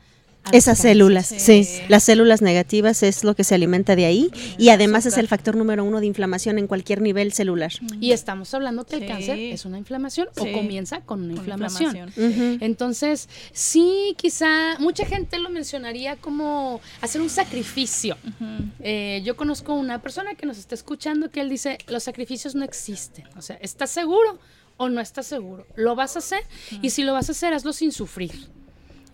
Esas 0.52 0.78
células, 0.78 1.26
sí. 1.26 1.64
Sí. 1.64 1.82
Las 1.88 2.04
células 2.04 2.42
negativas 2.42 3.02
es 3.02 3.24
lo 3.24 3.34
que 3.34 3.44
se 3.44 3.54
alimenta 3.54 3.96
de 3.96 4.06
ahí 4.06 4.30
y 4.58 4.68
además 4.68 5.06
es 5.06 5.16
el 5.18 5.28
factor 5.28 5.56
número 5.56 5.84
uno 5.84 6.00
de 6.00 6.06
inflamación 6.06 6.58
en 6.58 6.66
cualquier 6.66 7.00
nivel 7.02 7.32
celular. 7.32 7.72
Y 8.00 8.12
estamos 8.12 8.52
hablando 8.54 8.84
que 8.84 8.96
el 8.96 9.06
cáncer 9.06 9.38
es 9.38 9.64
una 9.64 9.78
inflamación 9.78 10.28
o 10.36 10.52
comienza 10.52 11.00
con 11.00 11.22
una 11.22 11.34
Con 11.34 11.38
inflamación. 11.38 12.12
Entonces, 12.60 13.28
sí, 13.52 14.14
quizá 14.16 14.78
mucha 14.78 15.04
gente 15.04 15.38
lo 15.38 15.50
mencionaría 15.50 16.16
como 16.16 16.80
hacer 17.00 17.20
un 17.20 17.30
sacrificio. 17.30 18.16
Eh, 18.80 19.22
yo 19.24 19.36
conozco 19.36 19.74
una 19.74 20.00
persona 20.00 20.34
que 20.34 20.46
nos 20.46 20.58
está 20.58 20.74
escuchando 20.74 21.30
que 21.30 21.40
él 21.40 21.50
dice, 21.50 21.78
los 21.88 22.04
sacrificios 22.04 22.54
no 22.54 22.64
existen. 22.64 23.24
O 23.36 23.42
sea, 23.42 23.56
¿estás 23.56 23.90
seguro 23.90 24.38
o 24.76 24.88
no 24.88 25.00
estás 25.00 25.26
seguro? 25.26 25.66
¿Lo 25.76 25.94
vas 25.94 26.16
a 26.16 26.20
hacer? 26.20 26.42
Y 26.82 26.90
si 26.90 27.02
lo 27.02 27.12
vas 27.12 27.28
a 27.28 27.32
hacer, 27.32 27.54
hazlo 27.54 27.72
sin 27.72 27.92
sufrir. 27.92 28.32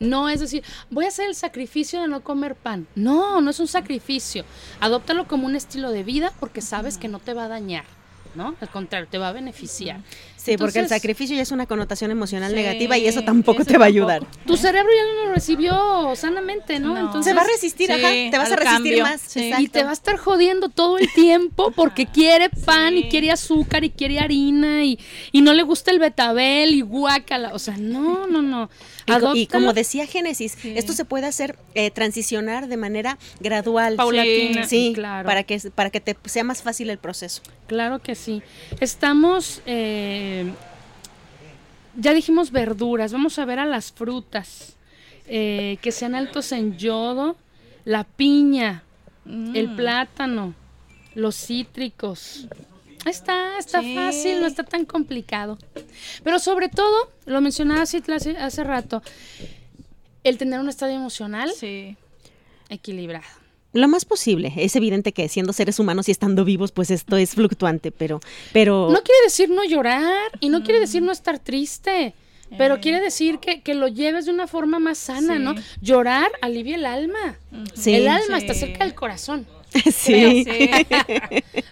No 0.01 0.29
es 0.29 0.41
decir, 0.41 0.65
voy 0.91 1.05
a 1.05 1.09
hacer 1.09 1.29
el 1.29 1.35
sacrificio 1.35 2.01
de 2.01 2.09
no 2.09 2.23
comer 2.23 2.55
pan. 2.55 2.87
No, 2.95 3.41
no 3.41 3.51
es 3.51 3.61
un 3.61 3.69
sacrificio. 3.69 4.45
Adóptalo 4.81 5.29
como 5.29 5.47
un 5.47 5.57
estilo 5.57 5.91
de 5.91 6.03
vida 6.03 6.33
porque 6.41 6.61
sabes 6.61 6.99
que 6.99 7.09
no 7.09 7.19
te 7.19 7.35
va 7.35 7.45
a 7.45 7.49
dañar, 7.49 7.85
¿no? 8.35 8.57
Al 8.61 8.69
contrario, 8.71 9.09
te 9.11 9.19
va 9.19 9.29
a 9.29 9.33
beneficiar. 9.33 10.01
Sí, 10.45 10.57
porque 10.57 10.81
el 10.81 10.89
sacrificio 10.89 11.37
ya 11.37 11.43
es 11.43 11.53
una 11.53 11.67
connotación 11.67 12.11
emocional 12.11 12.51
Sí, 12.51 12.57
negativa 12.57 12.99
y 12.99 13.07
eso 13.07 13.23
tampoco 13.23 13.63
eso 13.63 13.71
te 13.71 13.79
va 13.79 13.87
a 13.87 13.89
tampoco. 13.89 14.11
ayudar. 14.11 14.27
Tu 14.47 14.57
cerebro 14.57 14.91
ya 14.93 15.05
no 15.23 15.27
lo 15.29 15.35
recibió 15.35 16.13
sanamente, 16.17 16.81
¿no? 16.81 16.95
No. 16.95 17.01
Entonces, 17.01 17.31
Se 17.31 17.35
va 17.37 17.43
a 17.43 17.47
resistir, 17.47 17.87
Sí, 17.87 17.93
ajá, 17.93 18.09
te 18.31 18.39
vas 18.39 18.51
a 18.51 18.57
resistir 18.57 18.97
cambio, 18.97 19.05
más. 19.05 19.21
sí. 19.21 19.53
y 19.59 19.69
te 19.69 19.85
va 19.85 19.91
a 19.91 19.93
estar 19.93 20.17
jodiendo 20.17 20.69
todo 20.69 20.99
el 20.99 21.13
tiempo 21.13 21.71
porque 21.71 22.07
quiere 22.07 22.49
pan 22.51 22.97
y 22.97 23.09
quiere 23.09 23.31
azúcar 23.31 23.85
y 23.85 23.91
quiere 23.91 24.19
harina 24.19 24.85
y, 24.85 24.99
y 25.31 25.43
no 25.43 25.55
le 25.55 25.63
gusta 25.63 25.91
el 25.93 25.99
betabel 26.01 26.75
y 26.75 26.81
guácala. 26.81 27.55
O 27.55 27.59
sea, 27.59 27.77
no, 27.77 28.27
no, 28.27 28.43
no. 28.43 28.69
Y, 29.35 29.47
como 29.47 29.73
decía 29.73 30.07
Génesis, 30.07 30.57
esto 30.65 30.93
se 30.93 31.05
puede 31.05 31.27
hacer 31.27 31.57
eh, 31.75 31.91
transicionar 31.91 32.69
de 32.69 32.77
manera 32.77 33.19
gradual. 33.41 33.97
paulatina. 33.97 34.67
Sí, 34.67 34.93
claro. 34.95 35.27
para 35.27 35.43
que 35.43 35.59
para 35.75 35.91
que 35.91 36.01
te 36.01 36.17
sea 36.25 36.45
más 36.45 36.63
fácil 36.63 36.89
el 36.89 36.99
proceso. 36.99 37.43
Claro 37.67 37.99
que 38.01 38.15
sí. 38.15 38.43
Estamos, 38.81 39.61
eh, 39.67 40.32
ya 41.97 42.13
dijimos 42.15 42.51
verduras, 42.51 43.13
vamos 43.13 43.39
a 43.39 43.45
ver 43.45 43.59
a 43.59 43.67
las 43.67 43.93
frutas, 43.93 44.77
eh, 45.27 45.79
que 45.83 45.93
sean 45.93 46.15
altos 46.15 46.53
en 46.53 46.77
yodo, 46.79 47.37
la 47.85 48.05
piña, 48.05 48.83
el 49.27 49.69
Mm. 49.69 49.77
plátano, 49.77 50.55
los 51.15 51.37
cítricos. 51.37 52.47
Está, 53.05 53.59
está 53.59 53.83
Sí. 53.83 53.95
fácil, 53.95 54.41
no 54.41 54.47
está 54.47 54.63
tan 54.65 54.85
complicado. 54.85 55.59
Pero 56.23 56.39
sobre 56.39 56.69
todo, 56.69 57.11
lo 57.27 57.41
mencionaba 57.41 57.83
hace, 57.83 58.01
hace 58.39 58.65
rato, 58.65 59.03
el 60.25 60.39
tener 60.39 60.61
un 60.61 60.69
estado 60.69 60.93
emocional 60.93 61.51
Sí. 61.53 61.97
equilibrado. 62.69 63.42
Lo 63.73 63.89
más 63.89 64.05
posible. 64.05 64.53
Es 64.57 64.77
evidente 64.77 65.13
que 65.13 65.29
siendo 65.29 65.53
seres 65.53 65.79
humanos 65.79 66.09
y 66.09 66.13
estando 66.13 66.45
vivos, 66.45 66.73
pues 66.73 66.91
esto 66.91 67.17
es 67.17 67.31
fluctuante, 67.35 67.91
pero 67.91 68.21
pero 68.53 68.89
No 68.91 69.03
quiere 69.03 69.23
decir 69.25 69.49
no 69.51 69.65
llorar 69.65 70.15
y 70.41 70.49
no 70.51 70.63
quiere 70.63 70.81
decir 70.81 71.03
no 71.03 71.13
estar 71.13 71.39
triste. 71.39 72.15
Pero 72.59 72.81
quiere 72.81 73.01
decir 73.01 73.39
que, 73.39 73.63
que 73.63 73.73
lo 73.73 73.89
lleves 73.89 74.27
de 74.27 74.31
una 74.31 74.47
forma 74.47 74.79
más 74.79 74.99
sana, 74.99 75.37
Sí. 75.39 75.43
¿no? 75.43 75.55
Llorar 75.81 76.31
alivia 76.43 76.75
el 76.77 76.85
alma. 76.85 77.39
Sí. 77.75 77.95
el 77.95 78.07
alma 78.09 78.37
está 78.37 78.53
cerca 78.53 78.85
del 78.85 78.95
corazón. 78.95 79.47
sí. 79.93 80.45
Sí. 80.45 80.71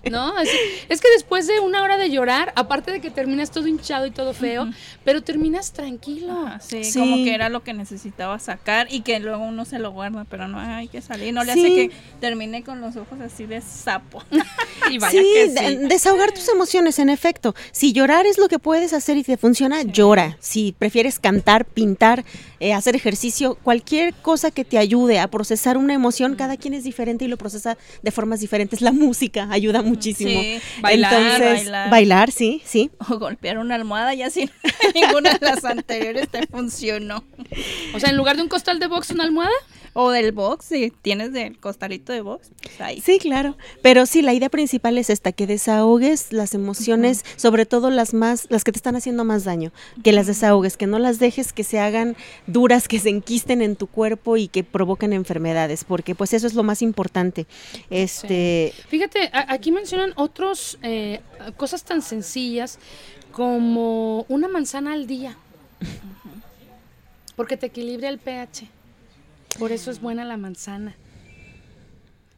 ¿No? 0.11 0.39
Es, 0.39 0.49
es 0.89 1.01
que 1.01 1.09
después 1.15 1.47
de 1.47 1.61
una 1.61 1.83
hora 1.83 1.97
de 1.99 2.11
llorar, 2.11 2.53
aparte 2.57 2.91
de 2.91 3.01
que 3.01 3.11
terminas 3.11 3.51
todo 3.51 3.67
hinchado 3.67 4.07
y 4.07 4.11
todo 4.11 4.33
feo, 4.33 4.69
pero 5.05 5.23
terminas 5.23 5.73
tranquilo. 5.73 6.47
Ajá, 6.47 6.61
sí, 6.61 6.85
Sí. 6.85 6.99
como 6.99 7.17
que 7.17 7.35
era 7.35 7.49
lo 7.49 7.63
que 7.63 7.73
necesitaba 7.75 8.39
sacar 8.39 8.89
y 8.91 9.01
que 9.03 9.21
luego 9.21 9.45
uno 9.45 9.65
se 9.65 9.79
lo 9.79 9.91
guarda, 9.93 10.25
pero 10.29 10.49
no 10.49 10.59
hay 10.59 10.89
que 10.89 11.01
salir. 11.03 11.33
No 11.35 11.45
le 11.45 11.53
Sí. 11.55 11.61
hace 11.61 11.75
que 11.75 11.91
termine 12.21 12.63
con 12.63 12.81
los 12.81 12.97
ojos 12.97 13.21
así 13.21 13.47
de 13.47 13.61
sapo. 13.61 14.23
Y 14.91 14.99
vaya 14.99 15.21
Sí, 15.21 15.27
que 15.35 15.49
de- 15.51 15.77
desahogar 15.89 16.33
tus 16.33 16.49
emociones, 16.49 16.99
en 16.99 17.11
efecto. 17.11 17.55
Si 17.71 17.93
llorar 17.93 18.27
es 18.27 18.39
lo 18.39 18.49
que 18.49 18.59
puedes 18.59 18.93
hacer 18.93 19.17
y 19.19 19.23
te 19.23 19.37
funciona, 19.37 19.83
llora. 19.83 20.37
Si 20.41 20.73
prefieres 20.77 21.19
cantar, 21.21 21.65
pintar, 21.67 22.25
eh, 22.61 22.75
hacer 22.75 22.95
ejercicio, 22.95 23.57
cualquier 23.63 24.15
cosa 24.15 24.51
que 24.51 24.65
te 24.65 24.79
ayude 24.79 25.19
a 25.19 25.29
procesar 25.29 25.79
una 25.79 25.95
emoción, 25.95 26.37
cada 26.37 26.57
quien 26.57 26.75
es 26.75 26.85
diferente 26.85 27.25
y 27.25 27.29
lo 27.29 27.39
procesa 27.39 27.79
de 28.03 28.11
formas 28.11 28.41
diferentes. 28.41 28.81
La 28.83 28.93
música 29.01 29.49
ayuda 29.51 29.83
muchísimo. 29.83 30.41
Sí, 30.41 30.61
bailar, 30.83 31.13
Entonces, 31.15 31.65
bailar. 31.65 31.91
bailar, 31.91 32.31
sí, 32.31 32.63
sí. 32.65 32.91
O 33.09 33.19
golpear 33.19 33.59
una 33.59 33.75
almohada 33.75 34.15
y 34.15 34.23
así 34.23 34.51
ninguna 34.95 35.35
de 35.39 35.47
las 35.47 35.65
anteriores 35.65 36.29
te 36.29 36.47
funcionó. 36.47 37.25
O 37.95 38.01
sea, 38.01 38.11
en 38.11 38.17
lugar 38.17 38.37
de 38.37 38.43
un 38.43 38.49
costal 38.49 38.79
de 38.79 38.87
box, 38.87 39.11
una 39.11 39.25
almohada. 39.25 39.51
O 39.93 40.11
del 40.13 40.31
box, 40.31 40.67
si 40.67 40.93
tienes 41.03 41.33
del 41.33 41.59
costalito 41.59 42.13
de 42.13 42.21
box, 42.21 42.51
pues 42.63 42.81
ahí. 42.81 43.01
Sí, 43.01 43.19
claro. 43.19 43.57
Pero 43.83 44.07
sí, 44.07 44.23
la 44.23 44.33
idea 44.33 44.49
principal 44.49 44.97
es 44.99 45.11
esta, 45.11 45.33
que 45.33 45.49
desahogues 45.49 46.33
las 46.33 46.55
emociones, 46.55 47.25
sobre 47.35 47.67
todo 47.67 47.91
las 47.91 48.15
más, 48.15 48.47
las 48.51 48.63
que 48.63 48.71
te 48.71 48.79
están 48.79 48.95
haciendo 48.95 49.25
más 49.25 49.43
daño, 49.43 49.73
que 50.05 50.13
las 50.13 50.29
desahogues, 50.29 50.77
que 50.77 50.87
no 50.87 51.01
las 51.01 51.19
dejes 51.19 51.53
que 51.53 51.65
se 51.65 51.81
hagan 51.81 52.17
duras, 52.47 52.87
que 52.87 53.01
se 53.01 53.09
enquisten 53.09 53.63
en 53.63 53.75
tu 53.75 53.89
cuerpo 53.89 54.37
y 54.37 54.47
que 54.47 54.63
provoquen 54.63 55.13
enfermedades, 55.13 55.83
porque 55.85 56.15
pues 56.15 56.35
eso 56.35 56.47
es 56.47 56.55
lo 56.55 56.63
más 56.63 56.83
importante. 56.83 57.47
Este, 57.91 58.73
Fíjate, 58.89 59.29
a- 59.33 59.53
aquí 59.53 59.73
mencionan 59.73 60.13
otros 60.15 60.79
eh, 60.83 61.21
cosas 61.57 61.83
tan 61.83 62.01
sencillas 62.01 62.79
como 63.33 64.25
una 64.29 64.47
manzana 64.47 64.93
al 64.93 65.09
día. 65.09 65.37
Porque 67.37 67.57
te 67.57 67.67
equilibra 67.67 68.09
el 68.09 68.19
pH. 68.19 68.69
Por 69.59 69.73
eso 69.73 69.91
es 69.91 70.01
buena 70.01 70.25
la 70.25 70.37
manzana. 70.37 70.95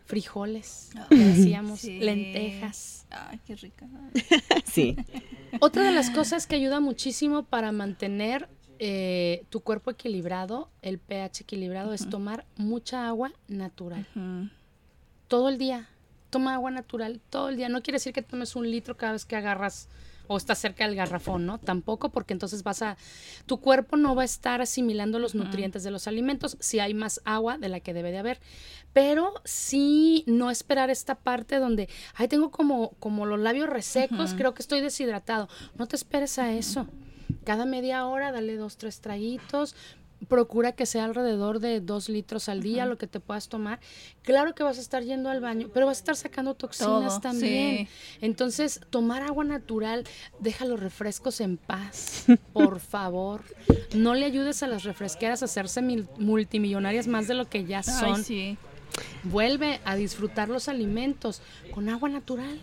Frijoles, 0.07 0.91
que 1.09 1.77
Sí. 1.77 1.99
lentejas. 2.01 3.07
Ay, 3.11 3.41
qué 3.47 3.55
rica. 3.57 3.87
sí. 4.67 4.97
Otra 5.61 5.85
de 5.85 5.93
las 5.93 6.11
cosas 6.11 6.47
que 6.47 6.57
ayuda 6.57 6.81
muchísimo 6.81 7.45
para 7.45 7.73
mantener 7.73 8.49
eh, 8.79 9.45
tu 9.49 9.61
cuerpo 9.61 9.91
equilibrado, 9.91 10.69
el 10.83 10.99
pH 10.99 11.43
equilibrado, 11.45 11.95
es 11.95 12.11
tomar 12.11 12.45
mucha 12.57 13.07
agua 13.07 13.33
natural. 13.49 14.07
Todo 15.29 15.49
el 15.49 15.57
día. 15.57 15.89
Toma 16.31 16.55
agua 16.55 16.71
natural 16.71 17.21
todo 17.31 17.49
el 17.49 17.57
día. 17.57 17.69
No 17.69 17.83
quiere 17.83 17.97
decir 17.97 18.13
que 18.13 18.23
tomes 18.23 18.57
un 18.57 18.71
litro 18.71 18.97
cada 18.97 19.13
vez 19.13 19.25
que 19.25 19.37
agarras 19.37 19.89
o 20.27 20.37
estás 20.37 20.59
cerca 20.59 20.87
del 20.87 20.97
garrafón, 20.97 21.47
¿no? 21.47 21.59
Tampoco 21.59 22.11
porque 22.11 22.33
entonces 22.33 22.63
vas 22.63 22.83
a, 22.83 22.97
tu 23.47 23.61
cuerpo 23.61 23.97
no 23.97 24.15
va 24.15 24.23
a 24.23 24.25
estar 24.25 24.61
asimilando 24.61 25.19
los 25.19 25.35
nutrientes 25.35 25.83
de 25.83 25.91
los 25.91 26.07
alimentos 26.07 26.57
si 26.61 26.79
hay 26.79 26.95
más 26.95 27.21
agua 27.25 27.59
de 27.59 27.69
la 27.69 27.81
que 27.81 27.95
debe 27.95 28.13
de 28.13 28.19
haber. 28.19 28.41
Pero 28.93 29.35
sí 29.45 30.25
no 30.27 30.51
esperar 30.51 30.91
esta 30.91 31.15
parte 31.15 31.59
donde, 31.59 31.89
ay, 32.15 32.29
tengo 32.29 32.51
como, 32.51 32.91
como 32.99 33.27
los 33.27 33.41
labios 33.41 33.69
resecos, 33.69 34.35
creo 34.35 34.55
que 34.55 34.63
estoy 34.63 34.81
deshidratado. 34.81 35.49
No 35.77 35.87
te 35.87 35.97
esperes 35.97 36.39
a 36.39 36.53
eso. 36.53 36.87
Cada 37.45 37.65
media 37.65 38.07
hora 38.07 38.31
dale 38.33 38.57
dos, 38.57 38.77
tres 38.77 39.01
traguitos, 39.01 39.75
procura 40.29 40.73
que 40.73 40.87
sea 40.87 41.05
alrededor 41.05 41.59
de 41.61 41.81
dos 41.81 42.09
litros 42.09 42.49
al 42.49 42.63
día 42.63 42.87
lo 42.87 42.97
que 42.99 43.07
te 43.07 43.21
puedas 43.21 43.49
tomar. 43.49 43.81
Claro 44.23 44.55
que 44.55 44.63
vas 44.63 44.79
a 44.79 44.81
estar 44.81 45.03
yendo 45.03 45.31
al 45.31 45.41
baño, 45.41 45.69
pero 45.73 45.87
vas 45.87 45.99
a 45.99 46.01
estar 46.01 46.17
sacando 46.17 46.55
toxinas 46.55 47.15
Todo, 47.15 47.21
también. 47.21 47.89
Entonces, 48.21 48.81
tomar 48.91 49.23
agua 49.23 49.45
natural, 49.45 50.05
deja 50.39 50.65
los 50.65 50.79
refrescos 50.81 51.41
en 51.41 51.57
paz, 51.57 52.25
por 52.53 52.81
favor. 52.81 53.43
No 53.95 54.15
le 54.15 54.25
ayudes 54.27 54.63
a 54.63 54.67
las 54.67 54.85
refresqueras 54.85 55.43
a 55.43 55.47
hacerse 55.47 55.83
mil- 55.83 56.09
multimillonarias 56.19 57.07
más 57.07 57.27
de 57.29 57.35
lo 57.35 57.49
que 57.49 57.65
ya 57.65 57.83
son. 57.83 58.15
Ay, 58.17 58.23
sí. 58.25 58.59
Vuelve 59.25 59.81
a 59.87 59.97
disfrutar 59.97 60.49
los 60.51 60.69
alimentos 60.69 61.41
con 61.73 61.89
agua 61.89 62.09
natural. 62.11 62.61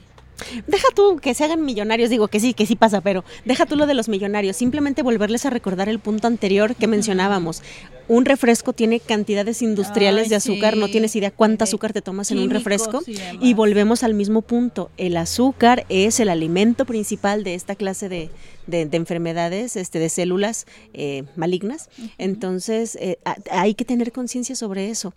Deja 0.68 0.88
tú 0.96 1.18
que 1.22 1.34
se 1.34 1.44
hagan 1.44 1.64
millonarios, 1.66 2.10
digo 2.10 2.28
que 2.28 2.40
sí, 2.40 2.54
que 2.54 2.66
sí 2.66 2.76
pasa, 2.76 3.02
pero 3.02 3.24
deja 3.46 3.66
tú 3.66 3.76
lo 3.76 3.86
de 3.88 3.94
los 3.94 4.10
millonarios, 4.10 4.56
simplemente 4.58 5.02
volverles 5.02 5.46
a 5.46 5.50
recordar 5.50 5.90
el 5.90 6.00
punto 6.00 6.28
anterior 6.28 6.76
que 6.76 6.88
mencionábamos. 6.88 7.62
Un 8.08 8.26
refresco 8.26 8.74
tiene 8.74 9.00
cantidades 9.00 9.62
industriales 9.62 10.24
Ay, 10.24 10.30
de 10.30 10.36
azúcar, 10.38 10.76
no 10.78 10.88
tienes 10.90 11.16
idea 11.16 11.30
cuánta 11.30 11.66
azúcar 11.66 11.94
te 11.94 12.02
tomas 12.02 12.32
en 12.32 12.40
un 12.40 12.50
refresco. 12.50 13.02
y 13.40 13.54
volvemos 13.54 14.02
al 14.04 14.16
mismo 14.16 14.42
punto, 14.42 14.90
el 14.98 15.16
azúcar 15.18 15.86
es 15.90 16.20
el 16.20 16.30
alimento 16.30 16.86
principal 16.86 17.44
de 17.44 17.54
esta 17.54 17.76
clase 17.76 18.10
de, 18.10 18.30
de- 18.66 18.86
de 18.88 18.98
enfermedades, 18.98 19.76
este, 19.76 20.00
de 20.00 20.10
células 20.10 20.66
eh, 20.94 21.24
malignas. 21.36 21.90
Entonces, 22.18 22.96
eh, 23.00 23.18
hay 23.52 23.74
que 23.76 23.86
tener 23.86 24.12
conciencia 24.12 24.56
sobre 24.56 24.90
eso. 24.90 25.14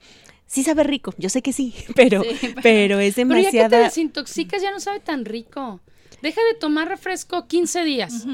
Sí 0.46 0.62
sabe 0.62 0.84
rico, 0.84 1.14
yo 1.18 1.28
sé 1.28 1.42
que 1.42 1.52
sí, 1.54 1.74
pero, 1.94 2.22
pero 2.62 3.00
es 3.00 3.14
Pero 3.14 3.28
ya 3.28 3.36
que 3.36 3.50
te 3.50 3.58
demasiada... 3.58 3.78
desintoxicas 3.78 4.62
ya 4.62 4.70
no 4.70 4.80
sabe 4.80 5.00
tan 5.00 5.24
rico. 5.24 5.80
Deja 6.20 6.40
de 6.52 6.58
tomar 6.58 6.88
refresco 6.88 7.48
15 7.48 7.82
días. 7.82 8.26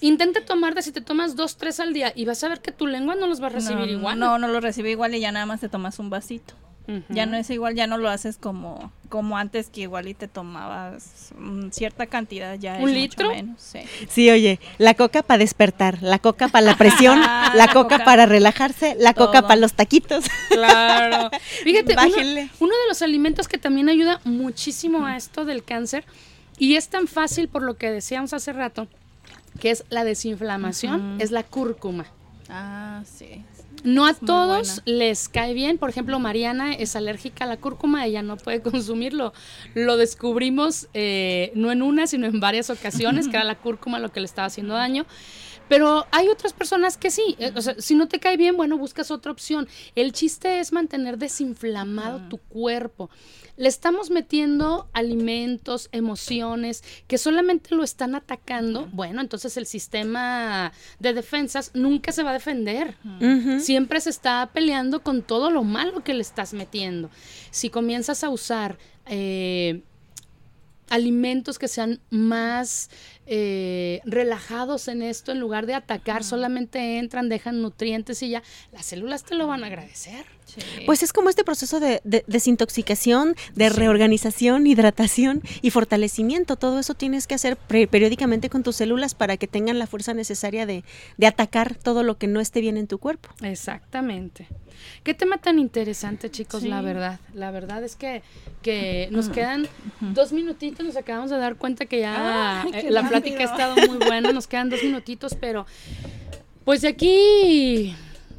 Intenta 0.00 0.44
tomar 0.44 0.74
de 0.74 0.82
si 0.82 0.92
te 0.92 1.00
tomas 1.00 1.36
dos, 1.36 1.56
tres 1.56 1.80
al 1.80 1.94
día 1.94 2.12
y 2.14 2.26
vas 2.26 2.44
a 2.44 2.48
ver 2.48 2.60
que 2.60 2.70
tu 2.70 2.86
lengua 2.86 3.14
no 3.14 3.26
los 3.26 3.42
va 3.42 3.46
a 3.46 3.50
recibir 3.50 3.86
no, 3.86 3.92
igual. 3.92 4.18
No, 4.18 4.36
no 4.36 4.46
lo 4.48 4.60
recibe 4.60 4.90
igual 4.90 5.14
y 5.14 5.20
ya 5.20 5.32
nada 5.32 5.46
más 5.46 5.60
te 5.60 5.70
tomas 5.70 5.98
un 5.98 6.10
vasito. 6.10 6.54
Ya 7.08 7.26
no 7.26 7.36
es 7.36 7.48
igual, 7.50 7.74
ya 7.74 7.86
no 7.86 7.98
lo 7.98 8.08
haces 8.08 8.36
como, 8.36 8.92
como 9.08 9.36
antes 9.38 9.68
que 9.70 9.82
igual 9.82 10.08
y 10.08 10.14
te 10.14 10.28
tomabas 10.28 11.30
mm, 11.38 11.68
cierta 11.70 12.06
cantidad, 12.06 12.54
ya 12.58 12.76
es 12.78 12.82
¿Un 12.84 12.90
mucho 12.90 13.00
litro? 13.00 13.28
menos, 13.30 13.60
sí. 13.60 13.80
Sí, 14.08 14.30
oye, 14.30 14.58
la 14.78 14.94
coca 14.94 15.22
para 15.22 15.38
despertar, 15.38 16.02
la 16.02 16.18
coca 16.18 16.48
para 16.48 16.66
la 16.66 16.76
presión, 16.76 17.20
la 17.20 17.52
La 17.54 17.66
coca, 17.72 17.96
coca. 17.96 18.04
para 18.04 18.26
relajarse, 18.26 18.96
la 18.98 19.14
coca 19.14 19.42
para 19.42 19.56
los 19.56 19.72
taquitos. 19.74 20.24
Claro. 20.48 21.30
Fíjate, 21.64 21.94
uno, 21.94 22.50
uno 22.60 22.72
de 22.74 22.88
los 22.88 23.02
alimentos 23.02 23.46
que 23.48 23.58
también 23.58 23.88
ayuda 23.88 24.20
muchísimo 24.24 25.06
a 25.06 25.16
esto 25.16 25.44
del 25.44 25.62
cáncer 25.64 26.04
y 26.58 26.74
es 26.76 26.88
tan 26.88 27.06
fácil 27.06 27.48
por 27.48 27.62
lo 27.62 27.76
que 27.76 27.90
decíamos 27.90 28.32
hace 28.34 28.52
rato, 28.52 28.88
que 29.60 29.70
es 29.70 29.84
la 29.90 30.04
desinflamación, 30.04 31.20
es 31.20 31.30
la 31.30 31.42
cúrcuma. 31.42 32.06
Ah, 32.48 33.02
sí. 33.04 33.44
No 33.84 34.06
a 34.06 34.14
todos 34.14 34.82
les 34.84 35.28
cae 35.28 35.54
bien. 35.54 35.78
Por 35.78 35.90
ejemplo, 35.90 36.18
Mariana 36.18 36.72
es 36.72 36.96
alérgica 36.96 37.44
a 37.44 37.48
la 37.48 37.56
cúrcuma, 37.56 38.06
ella 38.06 38.22
no 38.22 38.36
puede 38.36 38.60
consumirlo. 38.62 39.32
Lo 39.74 39.96
descubrimos 39.96 40.88
eh, 40.94 41.52
no 41.54 41.72
en 41.72 41.82
una, 41.82 42.06
sino 42.06 42.26
en 42.26 42.40
varias 42.40 42.70
ocasiones, 42.70 43.28
que 43.28 43.36
era 43.36 43.44
la 43.44 43.56
cúrcuma 43.56 43.98
lo 43.98 44.10
que 44.12 44.20
le 44.20 44.26
estaba 44.26 44.46
haciendo 44.46 44.74
daño. 44.74 45.06
Pero 45.70 46.04
hay 46.10 46.26
otras 46.26 46.52
personas 46.52 46.96
que 46.96 47.12
sí. 47.12 47.36
eh, 47.38 47.52
o 47.54 47.62
sea, 47.62 47.76
si 47.78 47.94
no 47.94 48.08
te 48.08 48.18
cae 48.18 48.36
bien, 48.36 48.56
bueno, 48.56 48.76
buscas 48.76 49.12
otra 49.12 49.30
opción. 49.30 49.68
El 49.94 50.10
chiste 50.12 50.58
es 50.58 50.72
mantener 50.72 51.16
desinflamado 51.16 52.28
tu 52.28 52.38
cuerpo. 52.38 53.08
Le 53.56 53.68
estamos 53.68 54.10
metiendo 54.10 54.88
alimentos, 54.92 55.88
emociones 55.92 56.82
que 57.06 57.18
solamente 57.18 57.76
lo 57.76 57.84
están 57.84 58.16
atacando. 58.16 58.88
Bueno, 58.92 59.20
entonces 59.20 59.56
el 59.56 59.66
sistema 59.66 60.72
de 60.98 61.12
defensas 61.12 61.70
nunca 61.72 62.10
se 62.10 62.24
va 62.24 62.30
a 62.30 62.32
defender. 62.32 62.96
Siempre 63.60 64.00
se 64.00 64.10
está 64.10 64.50
peleando 64.52 65.04
con 65.04 65.22
todo 65.22 65.52
lo 65.52 65.62
malo 65.62 66.02
que 66.02 66.14
le 66.14 66.22
estás 66.22 66.52
metiendo. 66.52 67.10
Si 67.52 67.70
comienzas 67.70 68.24
a 68.24 68.30
usar 68.30 68.76
eh, 69.06 69.82
alimentos 70.90 71.58
que 71.58 71.68
sean 71.68 72.00
más 72.10 72.90
eh, 73.26 74.00
relajados 74.04 74.88
en 74.88 75.02
esto, 75.02 75.30
en 75.32 75.38
lugar 75.40 75.66
de 75.66 75.74
atacar, 75.74 76.24
solamente 76.24 76.98
entran, 76.98 77.28
dejan 77.28 77.62
nutrientes 77.62 78.22
y 78.22 78.30
ya, 78.30 78.42
las 78.72 78.86
células 78.86 79.24
te 79.24 79.34
lo 79.34 79.46
van 79.46 79.62
a 79.64 79.68
agradecer. 79.68 80.24
Pues 80.84 81.04
es 81.04 81.12
como 81.12 81.28
este 81.30 81.44
proceso 81.44 81.78
de, 81.78 82.00
de- 82.02 82.24
desintoxicación, 82.26 83.36
de 83.54 83.68
reorganización, 83.68 84.66
hidratación 84.66 85.42
y 85.62 85.70
fortalecimiento. 85.70 86.56
Todo 86.56 86.80
eso 86.80 86.94
tienes 86.94 87.28
que 87.28 87.36
hacer 87.36 87.56
pre- 87.56 87.86
periódicamente 87.86 88.50
con 88.50 88.64
tus 88.64 88.74
células 88.74 89.14
para 89.14 89.36
que 89.36 89.46
tengan 89.46 89.78
la 89.78 89.86
fuerza 89.86 90.12
necesaria 90.12 90.66
de, 90.66 90.82
de 91.18 91.26
atacar 91.28 91.76
todo 91.76 92.02
lo 92.02 92.18
que 92.18 92.26
no 92.26 92.40
esté 92.40 92.60
bien 92.60 92.76
en 92.78 92.88
tu 92.88 92.98
cuerpo. 92.98 93.28
Exactamente. 93.42 94.48
Qué 95.04 95.12
tema 95.14 95.36
tan 95.38 95.58
interesante, 95.58 96.30
chicos, 96.30 96.62
la 96.64 96.80
verdad. 96.80 97.20
La 97.34 97.50
verdad 97.50 97.84
es 97.84 97.96
que, 97.96 98.22
que 98.62 99.08
nos 99.12 99.28
quedan 99.28 99.68
dos 100.00 100.32
minutitos, 100.32 100.84
nos 100.86 100.96
acabamos 100.96 101.30
de 101.30 101.36
dar 101.36 101.56
cuenta 101.56 101.84
que 101.86 102.00
ya 102.00 102.64
eh, 102.72 102.90
la. 102.90 103.02
Plática 103.10 103.40
ha 103.40 103.46
estado 103.46 103.76
muy 103.88 103.98
buena, 103.98 104.32
nos 104.32 104.46
quedan 104.46 104.70
dos 104.70 104.82
minutitos, 104.82 105.34
pero 105.34 105.66
pues 106.64 106.82
de 106.82 106.88
aquí, 106.88 107.94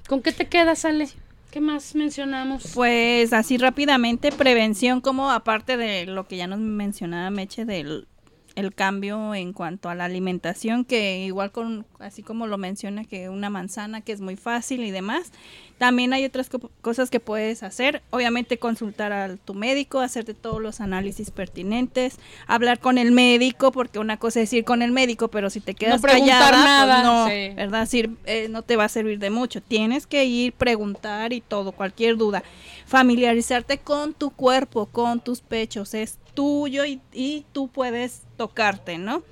¿con 0.07 0.22
qué 0.22 0.32
te 0.32 0.47
quedas, 0.47 0.86
Ale? 0.86 1.09
¿Qué 1.51 1.59
más 1.59 1.95
mencionamos? 1.95 2.72
Pues 2.74 3.34
así 3.34 3.57
rápidamente, 3.57 4.32
prevención 4.32 5.01
como 5.01 5.32
aparte 5.32 5.76
de 5.76 6.05
lo 6.05 6.26
que 6.28 6.38
ya 6.38 6.47
nos 6.47 6.59
mencionaba 6.59 7.30
Meche 7.30 7.65
del 7.65 8.07
el 8.56 8.74
cambio 8.74 9.34
en 9.34 9.54
cuanto 9.54 9.89
a 9.89 9.95
la 9.95 10.06
alimentación, 10.06 10.84
que 10.86 11.20
igual 11.26 11.52
con, 11.52 11.86
así 11.99 12.22
como 12.22 12.47
lo 12.47 12.58
menciona, 12.58 13.06
que 13.06 13.30
una 13.30 13.49
manzana 13.49 14.02
que 14.02 14.12
es 14.12 14.20
muy 14.22 14.36
fácil 14.36 14.84
y 14.84 14.91
demás, 14.91 15.32
también 15.78 16.14
hay 16.14 16.26
otras 16.26 16.49
co- 16.49 16.70
cosas 16.82 17.10
que 17.10 17.20
puedes 17.20 17.64
hacer, 17.64 18.04
obviamente 18.12 18.58
consultar 18.60 19.14
a 19.14 19.36
tu 19.38 19.54
médico, 19.54 19.99
hacerte 19.99 20.34
todos 20.34 20.62
los 20.62 20.80
análisis 20.82 21.32
pertinentes, 21.32 22.18
hablar 22.45 22.80
con 22.80 22.97
el 22.97 23.12
médico, 23.12 23.72
porque 23.72 23.97
una 23.99 24.18
cosa 24.18 24.41
es 24.41 24.52
ir 24.54 24.64
con 24.64 24.82
el 24.82 24.91
médico, 24.91 25.30
pero 25.30 25.49
si 25.49 25.60
te 25.62 25.74
quedas 25.74 26.02
preguntar 26.02 26.52
callada, 26.52 26.66
nada, 26.66 26.95
pues 27.02 27.06
no, 27.06 27.28
sí. 27.28 27.56
¿verdad? 27.56 27.88
Eh, 28.26 28.47
no 28.49 28.62
te 28.62 28.76
va 28.76 28.84
a 28.84 28.89
servir 28.89 29.18
de 29.18 29.30
mucho, 29.30 29.62
tienes 29.62 30.06
que 30.06 30.26
ir, 30.26 30.54
preguntar 30.54 31.34
y 31.34 31.41
todo, 31.41 31.72
cualquier 31.72 32.18
duda, 32.18 32.43
familiarizarte 32.86 33.78
con 33.80 34.14
tu 34.14 34.30
cuerpo, 34.32 34.86
con 34.88 35.20
tus 35.22 35.41
pechos, 35.41 35.93
es 35.93 36.18
tuyo 36.34 36.86
y, 36.86 37.01
y 37.13 37.45
tú 37.51 37.67
puedes 37.67 38.23
tocarte, 38.38 38.97
¿no? 38.97 39.23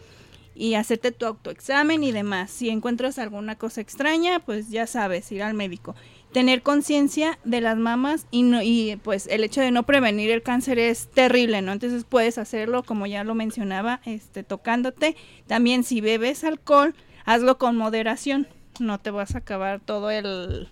Y 0.56 0.76
hacerte 0.76 1.12
tu 1.12 1.26
autoexamen 1.26 2.04
y 2.04 2.12
demás. 2.12 2.52
Si 2.52 2.70
encuentras 2.70 3.18
alguna 3.18 3.56
cosa 3.56 3.82
extraña, 3.82 4.40
pues 4.40 4.70
ya 4.70 4.88
sabes, 4.88 5.32
ir 5.32 5.42
al 5.42 5.54
médico. 5.54 5.96
Tener 6.34 6.62
conciencia 6.62 7.40
de 7.44 7.62
las 7.62 7.78
mamas 7.78 8.28
y, 8.30 8.44
no, 8.44 8.62
y 8.62 9.00
pues 9.04 9.26
el 9.28 9.44
hecho 9.44 9.62
de 9.62 9.72
no 9.72 9.84
prevenir 9.84 10.30
el 10.30 10.44
cáncer 10.44 10.78
es 10.78 11.08
terrible, 11.08 11.62
¿no? 11.62 11.72
Entonces 11.72 12.04
puedes 12.04 12.38
hacerlo, 12.38 12.84
como 12.84 13.08
ya 13.08 13.24
lo 13.24 13.36
mencionaba, 13.36 14.02
este, 14.06 14.44
tocándote. 14.44 15.16
También 15.48 15.84
si 15.84 16.02
bebes 16.02 16.44
alcohol, 16.44 16.94
hazlo 17.26 17.58
con 17.58 17.78
moderación. 17.78 18.48
No 18.80 19.00
te 19.00 19.12
vas 19.12 19.36
a 19.36 19.40
acabar 19.40 19.80
todo 19.80 20.12
el, 20.12 20.70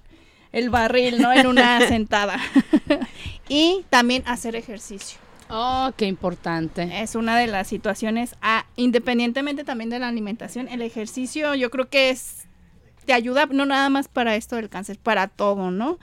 el 0.52 0.70
barril, 0.70 1.22
¿no? 1.22 1.34
En 1.34 1.48
una 1.48 1.80
sentada. 1.88 2.40
y 3.50 3.86
también 3.90 4.24
hacer 4.26 4.56
ejercicio. 4.56 5.18
Oh, 5.50 5.92
qué 5.96 6.06
importante. 6.06 7.02
Es 7.02 7.16
una 7.16 7.38
de 7.38 7.48
las 7.48 7.68
situaciones, 7.68 8.36
ah, 8.42 8.66
independientemente 8.76 9.64
también 9.64 9.90
de 9.90 10.00
la 10.00 10.08
alimentación, 10.08 10.68
el 10.68 10.82
ejercicio 10.82 11.56
yo 11.56 11.70
creo 11.70 11.90
que 11.90 12.10
es, 12.10 12.46
te 13.06 13.14
ayuda 13.14 13.46
no 13.48 13.66
nada 13.66 13.90
más 13.90 14.08
para 14.08 14.36
esto 14.36 14.58
del 14.58 14.70
cáncer, 14.70 14.98
para 15.00 15.28
todo, 15.28 15.72
¿no? 15.72 15.98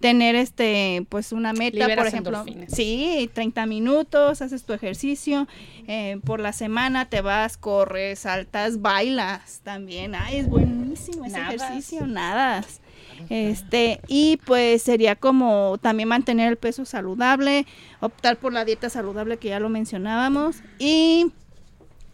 Tener 0.00 0.34
este, 0.34 1.06
pues 1.08 1.32
una 1.32 1.52
meta, 1.52 1.86
por 1.94 2.06
ejemplo, 2.06 2.38
endorfinas. 2.40 2.72
sí, 2.72 3.30
30 3.34 3.66
minutos, 3.66 4.40
haces 4.42 4.64
tu 4.64 4.72
ejercicio, 4.72 5.46
eh, 5.86 6.18
por 6.24 6.40
la 6.40 6.52
semana 6.52 7.08
te 7.08 7.20
vas, 7.20 7.56
corres, 7.56 8.20
saltas, 8.20 8.80
bailas 8.80 9.60
también, 9.62 10.14
ay, 10.14 10.38
es 10.38 10.48
buenísimo 10.48 11.24
ese 11.26 11.38
Nadas. 11.38 11.54
ejercicio, 11.54 12.06
nadas. 12.06 12.80
Este, 13.28 14.00
y 14.08 14.38
pues 14.38 14.82
sería 14.82 15.16
como 15.16 15.78
también 15.80 16.08
mantener 16.08 16.48
el 16.48 16.56
peso 16.56 16.84
saludable, 16.84 17.66
optar 18.00 18.36
por 18.38 18.52
la 18.52 18.64
dieta 18.64 18.88
saludable 18.90 19.36
que 19.36 19.48
ya 19.48 19.60
lo 19.60 19.68
mencionábamos 19.68 20.56
y 20.78 21.26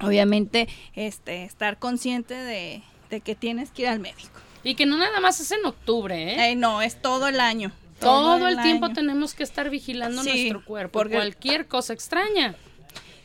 obviamente 0.00 0.68
este 0.94 1.44
estar 1.44 1.78
consciente 1.78 2.34
de, 2.34 2.82
de 3.10 3.20
que 3.20 3.34
tienes 3.34 3.70
que 3.70 3.82
ir 3.82 3.88
al 3.88 4.00
médico. 4.00 4.30
Y 4.62 4.74
que 4.74 4.84
no 4.86 4.96
nada 4.98 5.20
más 5.20 5.40
es 5.40 5.52
en 5.52 5.64
octubre, 5.64 6.34
¿eh? 6.34 6.50
Eh, 6.50 6.56
no, 6.56 6.82
es 6.82 7.00
todo 7.00 7.28
el 7.28 7.38
año. 7.40 7.70
Todo 8.00 8.46
el 8.48 8.60
tiempo 8.60 8.90
tenemos 8.90 9.32
que 9.34 9.42
estar 9.42 9.70
vigilando 9.70 10.22
Sí, 10.22 10.28
nuestro 10.28 10.64
cuerpo. 10.64 10.92
porque- 10.98 11.14
Cualquier 11.14 11.66
cosa 11.66 11.92
extraña. 11.92 12.54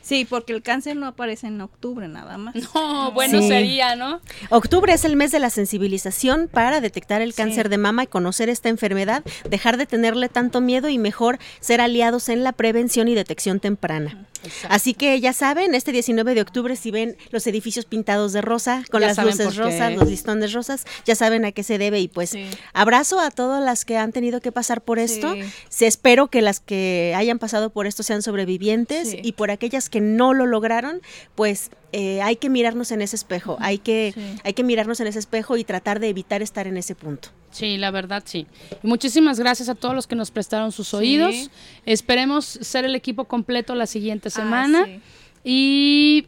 Sí, 0.01 0.25
porque 0.25 0.53
el 0.53 0.61
cáncer 0.61 0.95
no 0.95 1.07
aparece 1.07 1.47
en 1.47 1.61
octubre 1.61 2.07
nada 2.07 2.37
más. 2.37 2.55
No, 2.73 3.11
bueno 3.11 3.39
Sí. 3.41 3.47
sería, 3.47 3.95
¿no? 3.95 4.19
Octubre 4.49 4.93
es 4.93 5.05
el 5.05 5.15
mes 5.15 5.31
de 5.31 5.39
la 5.39 5.49
sensibilización 5.49 6.49
para 6.51 6.81
detectar 6.81 7.21
el 7.21 7.33
cáncer 7.33 7.69
de 7.69 7.77
mama 7.77 8.03
y 8.03 8.07
conocer 8.07 8.49
esta 8.49 8.69
enfermedad, 8.69 9.23
dejar 9.49 9.77
de 9.77 9.85
tenerle 9.85 10.29
tanto 10.29 10.61
miedo 10.61 10.89
y 10.89 10.97
mejor 10.97 11.39
ser 11.59 11.81
aliados 11.81 12.29
en 12.29 12.43
la 12.43 12.51
prevención 12.51 13.07
y 13.07 13.15
detección 13.15 13.59
temprana. 13.59 14.27
Así 14.69 14.93
que 14.93 15.19
ya 15.19 15.33
saben, 15.33 15.75
este 15.75 15.91
19 15.91 16.33
de 16.35 16.41
octubre 16.41 16.75
si 16.75 16.91
ven 16.91 17.15
los 17.31 17.45
edificios 17.47 17.85
pintados 17.85 18.33
de 18.33 18.41
rosa, 18.41 18.83
con 18.91 19.01
Ya 19.01 19.07
las 19.07 19.17
luces 19.17 19.55
rosas, 19.55 19.93
los 19.95 20.09
listones 20.09 20.53
rosas, 20.53 20.85
ya 21.05 21.15
saben 21.15 21.45
a 21.45 21.51
qué 21.51 21.63
se 21.63 21.77
debe 21.77 21.99
y 21.99 22.07
pues 22.07 22.31
Sí. 22.31 22.45
abrazo 22.73 23.19
a 23.19 23.31
todas 23.31 23.63
las 23.63 23.85
que 23.85 23.97
han 23.97 24.11
tenido 24.11 24.41
que 24.41 24.51
pasar 24.51 24.81
por 24.81 24.99
esto. 24.99 25.33
Sí. 25.33 25.41
Se 25.69 25.87
espero 25.87 26.27
que 26.27 26.41
las 26.41 26.59
que 26.59 27.13
hayan 27.15 27.39
pasado 27.39 27.69
por 27.71 27.87
esto 27.87 28.03
sean 28.03 28.21
sobrevivientes 28.21 29.09
Sí. 29.11 29.19
y 29.23 29.33
por 29.33 29.51
aquellas 29.51 29.89
que 29.89 30.01
no 30.01 30.33
lo 30.33 30.45
lograron, 30.45 31.01
pues 31.35 31.69
eh, 31.93 32.21
hay 32.21 32.35
que 32.37 32.49
mirarnos 32.49 32.91
en 32.91 33.01
ese 33.01 33.15
espejo, 33.15 33.57
hay 33.59 33.77
que, 33.77 34.11
Sí. 34.15 34.35
hay 34.43 34.53
que 34.53 34.63
mirarnos 34.63 34.99
en 34.99 35.07
ese 35.07 35.19
espejo 35.19 35.57
y 35.57 35.63
tratar 35.63 35.99
de 35.99 36.09
evitar 36.09 36.41
estar 36.41 36.67
en 36.67 36.77
ese 36.77 36.95
punto. 36.95 37.29
Sí, 37.51 37.77
la 37.77 37.91
verdad 37.91 38.23
sí. 38.25 38.47
Y 38.81 38.87
muchísimas 38.87 39.39
gracias 39.39 39.67
a 39.69 39.75
todos 39.75 39.93
los 39.93 40.07
que 40.07 40.15
nos 40.15 40.31
prestaron 40.31 40.71
sus 40.71 40.93
oídos. 40.93 41.49
Esperemos 41.85 42.45
ser 42.45 42.85
el 42.85 42.95
equipo 42.95 43.25
completo 43.25 43.75
la 43.75 43.87
siguiente 43.87 44.29
semana. 44.29 44.85
sí. 44.85 45.01
Y 45.43 46.27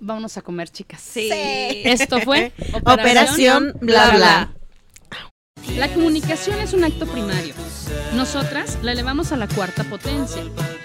vámonos 0.00 0.36
a 0.36 0.42
comer, 0.42 0.68
chicas. 0.68 1.00
Sí. 1.00 1.28
Esto 1.32 2.20
fue 2.20 2.52
Operación 2.84 3.74
Bla 3.80 4.10
Bla. 4.10 4.54
La 5.78 5.92
comunicación 5.92 6.60
es 6.60 6.72
un 6.74 6.84
acto 6.84 7.06
primario. 7.06 7.54
Nosotras 8.14 8.78
la 8.82 8.92
elevamos 8.92 9.32
a 9.32 9.36
la 9.38 9.48
cuarta 9.48 9.82
potencia. 9.84 10.42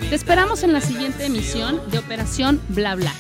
Te 0.10 0.16
esperamos 0.16 0.64
en 0.64 0.74
la 0.74 0.82
siguiente 0.82 1.26
emisión 1.26 1.80
de 1.92 2.00
Operación 2.00 2.60
Bla 2.70 2.96
Bla. 2.96 3.14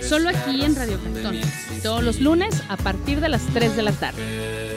Solo 0.00 0.30
aquí 0.30 0.62
en 0.62 0.74
Radio 0.74 0.98
Cantón. 1.02 1.38
Todos 1.82 2.02
los 2.02 2.20
lunes 2.20 2.62
a 2.70 2.78
partir 2.78 3.20
de 3.20 3.28
las 3.28 3.42
3 3.52 3.76
de 3.76 3.82
la 3.82 3.92
tarde. 3.92 4.71